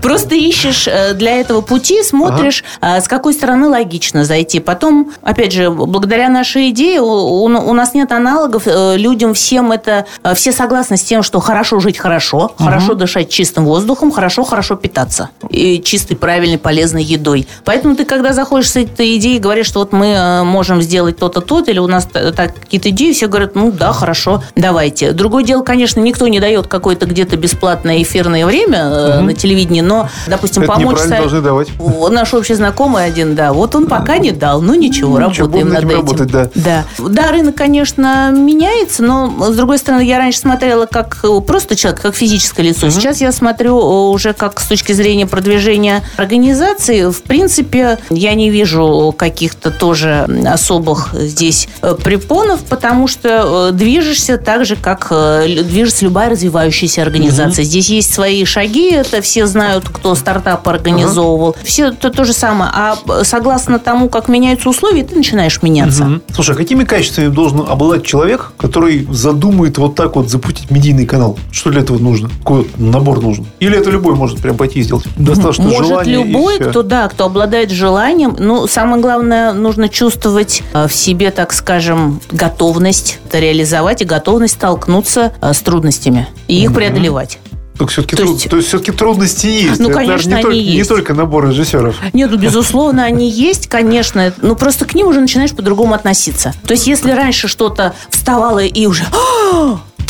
Просто 0.00 0.34
ищешь 0.34 0.88
э, 0.88 1.14
для 1.14 1.40
этого 1.40 1.60
пути, 1.60 2.02
смотришь, 2.02 2.64
ага. 2.80 3.00
с 3.00 3.08
какой 3.08 3.34
стороны 3.34 3.68
логично 3.68 4.24
зайти. 4.24 4.60
Потом, 4.60 5.12
опять 5.22 5.52
же, 5.52 5.70
благодаря 5.70 6.28
нашей 6.28 6.70
идее 6.70 7.00
у, 7.00 7.44
у 7.44 7.72
нас 7.72 7.94
нет 7.94 8.12
аналогов. 8.12 8.64
Э, 8.66 8.96
людям 8.96 9.34
всем 9.34 9.72
это... 9.72 10.06
Э, 10.22 10.34
все 10.34 10.52
согласны 10.52 10.96
с 10.96 11.02
тем, 11.02 11.22
что 11.22 11.40
хорошо 11.40 11.80
жить 11.80 11.98
хорошо, 11.98 12.52
ага. 12.56 12.70
хорошо 12.70 12.94
дышать 12.94 13.28
чистым 13.30 13.64
воздухом, 13.64 14.10
хорошо, 14.10 14.44
хорошо 14.44 14.76
питаться. 14.76 15.30
И 15.50 15.80
чистой, 15.82 16.16
правильной, 16.16 16.58
полезной 16.58 17.02
едой. 17.02 17.46
Поэтому 17.64 17.96
ты, 17.96 18.04
когда 18.04 18.32
заходишь 18.32 18.70
с 18.70 18.76
этой 18.76 19.16
идеей, 19.16 19.38
говоришь, 19.38 19.66
что 19.66 19.80
вот 19.80 19.92
мы 19.92 20.42
можем 20.44 20.82
сделать 20.82 21.18
то-то, 21.18 21.40
то-то, 21.40 21.70
или 21.70 21.78
у 21.78 21.86
нас 21.86 22.06
так, 22.06 22.54
какие-то 22.54 22.90
идеи, 22.90 23.12
все 23.12 23.26
говорят, 23.26 23.54
ну 23.54 23.70
да, 23.70 23.92
хорошо, 23.92 24.42
давайте. 24.56 25.12
Другое 25.12 25.44
дело, 25.44 25.62
конечно, 25.62 26.00
никто 26.00 26.28
не 26.28 26.40
дает 26.40 26.66
какое-то 26.66 27.06
где-то 27.06 27.36
бесплатное 27.36 28.02
эфирное 28.02 28.46
время 28.46 29.20
угу 29.20 29.31
на 29.31 29.31
телевидении, 29.34 29.80
но, 29.80 30.08
допустим, 30.26 30.62
Это 30.62 30.72
помочь... 30.72 30.98
со- 30.98 31.08
должны 31.08 31.40
давать. 31.40 31.68
Наш 32.10 32.34
общий 32.34 32.54
знакомый 32.54 33.04
один, 33.04 33.34
да, 33.34 33.52
вот 33.52 33.74
он 33.74 33.86
пока 33.86 34.18
не 34.18 34.32
дал, 34.32 34.60
ну 34.60 34.74
ничего, 34.74 35.18
ничего, 35.18 35.46
работаем 35.46 35.68
над 35.68 35.84
этим 35.84 35.96
работать, 35.96 36.30
да. 36.30 36.50
Да. 36.54 36.84
Да, 36.98 37.30
рынок, 37.30 37.54
конечно, 37.54 38.30
меняется, 38.30 39.02
но, 39.02 39.32
с 39.50 39.56
другой 39.56 39.78
стороны, 39.78 40.02
я 40.02 40.18
раньше 40.18 40.38
смотрела 40.40 40.86
как 40.86 41.24
просто 41.46 41.76
человек, 41.76 42.00
как 42.02 42.14
физическое 42.14 42.62
лицо. 42.62 42.90
Сейчас 42.90 43.20
я 43.20 43.32
смотрю 43.32 43.78
э, 43.78 44.10
уже 44.10 44.32
как 44.32 44.60
с 44.60 44.66
точки 44.66 44.92
зрения 44.92 45.26
продвижения 45.26 46.02
организации. 46.16 47.10
В 47.10 47.22
принципе, 47.22 47.98
я 48.10 48.34
не 48.34 48.50
вижу 48.50 49.14
каких-то 49.16 49.70
тоже 49.70 50.26
особых 50.46 51.10
здесь 51.14 51.68
э, 51.80 51.94
препонов, 52.02 52.60
потому 52.64 53.06
что 53.08 53.68
э, 53.70 53.72
движешься 53.72 54.36
так 54.38 54.64
же, 54.64 54.76
как 54.76 55.08
движется 55.10 56.04
любая 56.04 56.30
развивающаяся 56.30 57.02
организация. 57.02 57.64
Здесь 57.64 57.88
есть 57.88 58.12
свои 58.12 58.44
шаги, 58.44 58.90
это 58.90 59.21
все 59.22 59.46
знают, 59.46 59.88
кто 59.88 60.14
стартап 60.14 60.68
организовывал. 60.68 61.56
Все 61.62 61.92
то, 61.92 62.10
то 62.10 62.24
же 62.24 62.32
самое. 62.32 62.70
А 62.74 62.98
э, 63.08 63.24
согласно 63.24 63.78
тому, 63.78 64.08
как 64.08 64.28
меняются 64.28 64.68
условия, 64.68 65.04
ты 65.04 65.16
начинаешь 65.16 65.62
меняться. 65.62 66.04
Мгм. 66.04 66.22
Слушай, 66.34 66.54
а 66.54 66.58
какими 66.58 66.84
качествами 66.84 67.28
должен 67.28 67.60
обладать 67.60 68.04
человек, 68.04 68.52
который 68.58 69.06
задумает 69.10 69.78
вот 69.78 69.94
так 69.94 70.16
вот 70.16 70.28
запустить 70.28 70.70
медийный 70.70 71.06
канал? 71.06 71.38
Что 71.50 71.70
для 71.70 71.80
этого 71.80 71.98
нужно? 71.98 72.28
Какой 72.38 72.68
набор 72.76 73.22
нужен? 73.22 73.46
Или 73.60 73.78
это 73.78 73.90
любой 73.90 74.14
может 74.14 74.40
прям 74.40 74.56
пойти 74.56 74.80
и 74.80 74.82
сделать? 74.82 75.04
Достаточно 75.16 75.64
Может 75.64 75.86
желания 75.86 76.12
и 76.12 76.24
любой, 76.24 76.58
кто 76.58 76.82
да, 76.82 77.08
кто 77.08 77.24
обладает 77.24 77.70
желанием. 77.70 78.36
Ну, 78.38 78.66
самое 78.66 79.00
главное, 79.00 79.52
нужно 79.52 79.88
чувствовать 79.88 80.62
э, 80.74 80.86
в 80.86 80.94
себе, 80.94 81.30
так 81.30 81.52
скажем, 81.52 82.20
готовность 82.30 83.20
это 83.32 83.38
реализовать 83.38 84.02
и 84.02 84.04
готовность 84.04 84.54
столкнуться 84.54 85.32
э, 85.40 85.52
с 85.54 85.60
трудностями 85.60 86.28
и 86.48 86.62
их 86.62 86.74
преодолевать. 86.74 87.38
Так 87.82 87.90
все-таки 87.90 88.14
То 88.14 88.22
труд- 88.22 88.34
есть- 88.34 88.48
то 88.48 88.56
есть 88.56 88.68
все-таки 88.68 88.92
трудности 88.92 89.46
есть. 89.48 89.80
Ну, 89.80 89.88
Это, 89.90 89.98
конечно, 89.98 90.28
не, 90.28 90.34
они 90.34 90.42
только, 90.42 90.56
не 90.56 90.62
есть. 90.62 90.88
только 90.88 91.14
набор 91.14 91.48
режиссеров. 91.48 91.96
Нет, 92.12 92.30
ну, 92.30 92.36
безусловно, 92.36 93.02
они 93.02 93.28
есть, 93.28 93.66
конечно. 93.66 94.32
Ну, 94.40 94.54
просто 94.54 94.84
к 94.84 94.94
ним 94.94 95.08
уже 95.08 95.20
начинаешь 95.20 95.50
по-другому 95.50 95.94
относиться. 95.94 96.54
То 96.64 96.74
есть, 96.74 96.86
если 96.86 97.10
раньше 97.10 97.48
что-то 97.48 97.92
вставало 98.08 98.60
и 98.60 98.86
уже... 98.86 99.04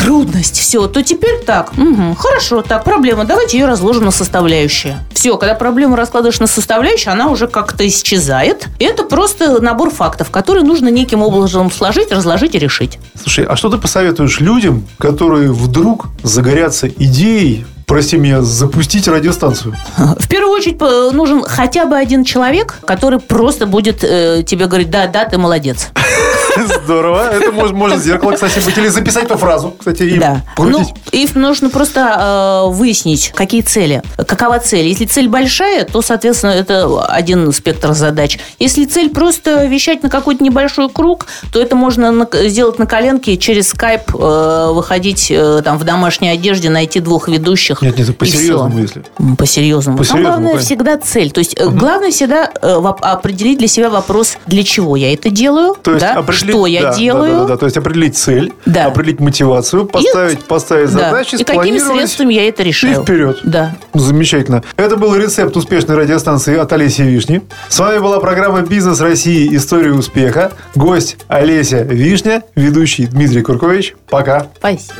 «А, 0.02 0.04
Трудность, 0.04 0.58
все, 0.58 0.86
то 0.88 1.02
теперь 1.02 1.38
так. 1.46 1.76
Мгм, 1.76 2.16
хорошо, 2.16 2.62
так, 2.62 2.82
проблема. 2.84 3.24
Давайте 3.24 3.58
ее 3.58 3.66
разложим 3.66 4.04
на 4.04 4.10
составляющие. 4.10 4.98
Все, 5.12 5.36
когда 5.36 5.54
проблему 5.54 5.94
раскладываешь 5.94 6.40
на 6.40 6.46
составляющие, 6.48 7.12
она 7.12 7.28
уже 7.28 7.46
как-то 7.46 7.86
исчезает. 7.86 8.66
И 8.80 8.84
это 8.84 9.04
просто 9.04 9.60
набор 9.62 9.90
фактов, 9.90 10.30
которые 10.30 10.64
нужно 10.64 10.88
неким 10.88 11.22
образом 11.22 11.70
сложить, 11.70 12.10
разложить 12.10 12.54
и 12.54 12.58
решить. 12.58 12.98
Слушай, 13.20 13.44
а 13.44 13.56
что 13.56 13.68
ты 13.68 13.78
посоветуешь 13.78 14.40
людям, 14.40 14.86
которые 14.98 15.52
вдруг 15.52 16.06
загорятся 16.24 16.88
идеей, 16.88 17.64
прости 17.86 18.16
меня, 18.16 18.42
запустить 18.42 19.06
радиостанцию? 19.06 19.76
В 19.96 20.28
первую 20.28 20.52
очередь 20.52 20.78
э, 20.80 21.10
нужен 21.12 21.44
хотя 21.44 21.84
бы 21.86 21.96
один 21.96 22.24
человек, 22.24 22.78
который 22.84 23.20
просто 23.20 23.66
будет 23.66 24.02
э, 24.02 24.42
тебе 24.44 24.66
говорить, 24.66 24.90
да, 24.90 25.06
да, 25.06 25.24
ты 25.26 25.38
молодец. 25.38 25.88
Здорово. 26.84 27.30
Это 27.30 27.52
может 27.52 28.02
зеркало, 28.02 28.32
кстати, 28.32 28.64
быть. 28.64 28.76
Или 28.78 28.88
записать 28.88 29.24
эту 29.24 29.36
фразу, 29.38 29.74
кстати, 29.78 30.02
и 30.02 30.18
Да. 30.18 30.42
Ну, 30.58 30.64
крутить. 30.84 30.94
и 31.12 31.28
нужно 31.34 31.70
просто 31.70 32.64
э, 32.68 32.72
выяснить, 32.72 33.32
какие 33.34 33.62
цели. 33.62 34.02
Какова 34.16 34.58
цель. 34.58 34.86
Если 34.86 35.04
цель 35.06 35.28
большая, 35.28 35.84
то, 35.84 36.02
соответственно, 36.02 36.50
это 36.52 37.04
один 37.06 37.52
спектр 37.52 37.92
задач. 37.92 38.38
Если 38.58 38.84
цель 38.84 39.10
просто 39.10 39.64
вещать 39.66 40.02
на 40.02 40.08
какой-то 40.10 40.42
небольшой 40.44 40.88
круг, 40.90 41.26
то 41.52 41.60
это 41.60 41.76
можно 41.76 42.10
на- 42.12 42.28
сделать 42.48 42.78
на 42.78 42.86
коленке 42.86 43.36
через 43.36 43.68
скайп, 43.68 44.02
э, 44.14 44.70
выходить 44.72 45.28
э, 45.30 45.62
там 45.64 45.78
в 45.78 45.84
домашней 45.84 46.28
одежде, 46.28 46.70
найти 46.70 47.00
двух 47.00 47.28
ведущих. 47.28 47.82
Нет, 47.82 47.98
нет, 47.98 48.16
по-серьезному, 48.16 48.78
если. 48.78 49.04
По-серьезному. 49.38 50.04
Там 50.04 50.22
главное 50.22 50.48
конечно. 50.52 50.66
всегда 50.66 50.98
цель. 50.98 51.30
То 51.30 51.38
есть 51.38 51.54
э, 51.58 51.68
главное 51.68 52.10
всегда 52.10 52.50
э, 52.60 52.74
определить 53.00 53.58
для 53.58 53.68
себя 53.68 53.90
вопрос, 53.90 54.36
для 54.46 54.64
чего 54.64 54.96
я 54.96 55.12
это 55.12 55.30
делаю, 55.30 55.76
То 55.82 55.92
есть 55.92 56.00
да, 56.04 56.14
определить- 56.14 56.41
что 56.50 56.66
я 56.66 56.82
да, 56.82 56.90
да, 56.90 56.96
делаю. 56.96 57.32
Да, 57.32 57.40
да, 57.40 57.46
да, 57.48 57.56
То 57.56 57.66
есть 57.66 57.76
определить 57.76 58.16
цель, 58.16 58.52
Да. 58.66 58.86
определить 58.86 59.20
мотивацию, 59.20 59.86
поставить, 59.86 60.44
поставить 60.44 60.92
Да. 60.92 61.10
задачи, 61.10 61.36
И 61.36 61.44
какими 61.44 61.78
средствами 61.78 62.34
я 62.34 62.48
это 62.48 62.62
решаю. 62.62 63.00
И 63.00 63.02
вперед. 63.02 63.40
Да. 63.44 63.74
Замечательно. 63.94 64.62
Это 64.76 64.96
был 64.96 65.14
рецепт 65.14 65.56
успешной 65.56 65.96
радиостанции 65.96 66.56
от 66.56 66.72
Олеси 66.72 67.02
Вишни. 67.02 67.42
С 67.68 67.78
вами 67.78 67.98
была 67.98 68.20
программа 68.20 68.62
«Бизнес 68.62 69.00
России. 69.00 69.54
История 69.56 69.92
успеха». 69.92 70.52
Гость 70.74 71.16
Олеся 71.28 71.82
Вишня, 71.82 72.42
ведущий 72.54 73.06
Дмитрий 73.06 73.42
Куркович. 73.42 73.94
Пока. 74.08 74.46
Спасибо. 74.58 74.94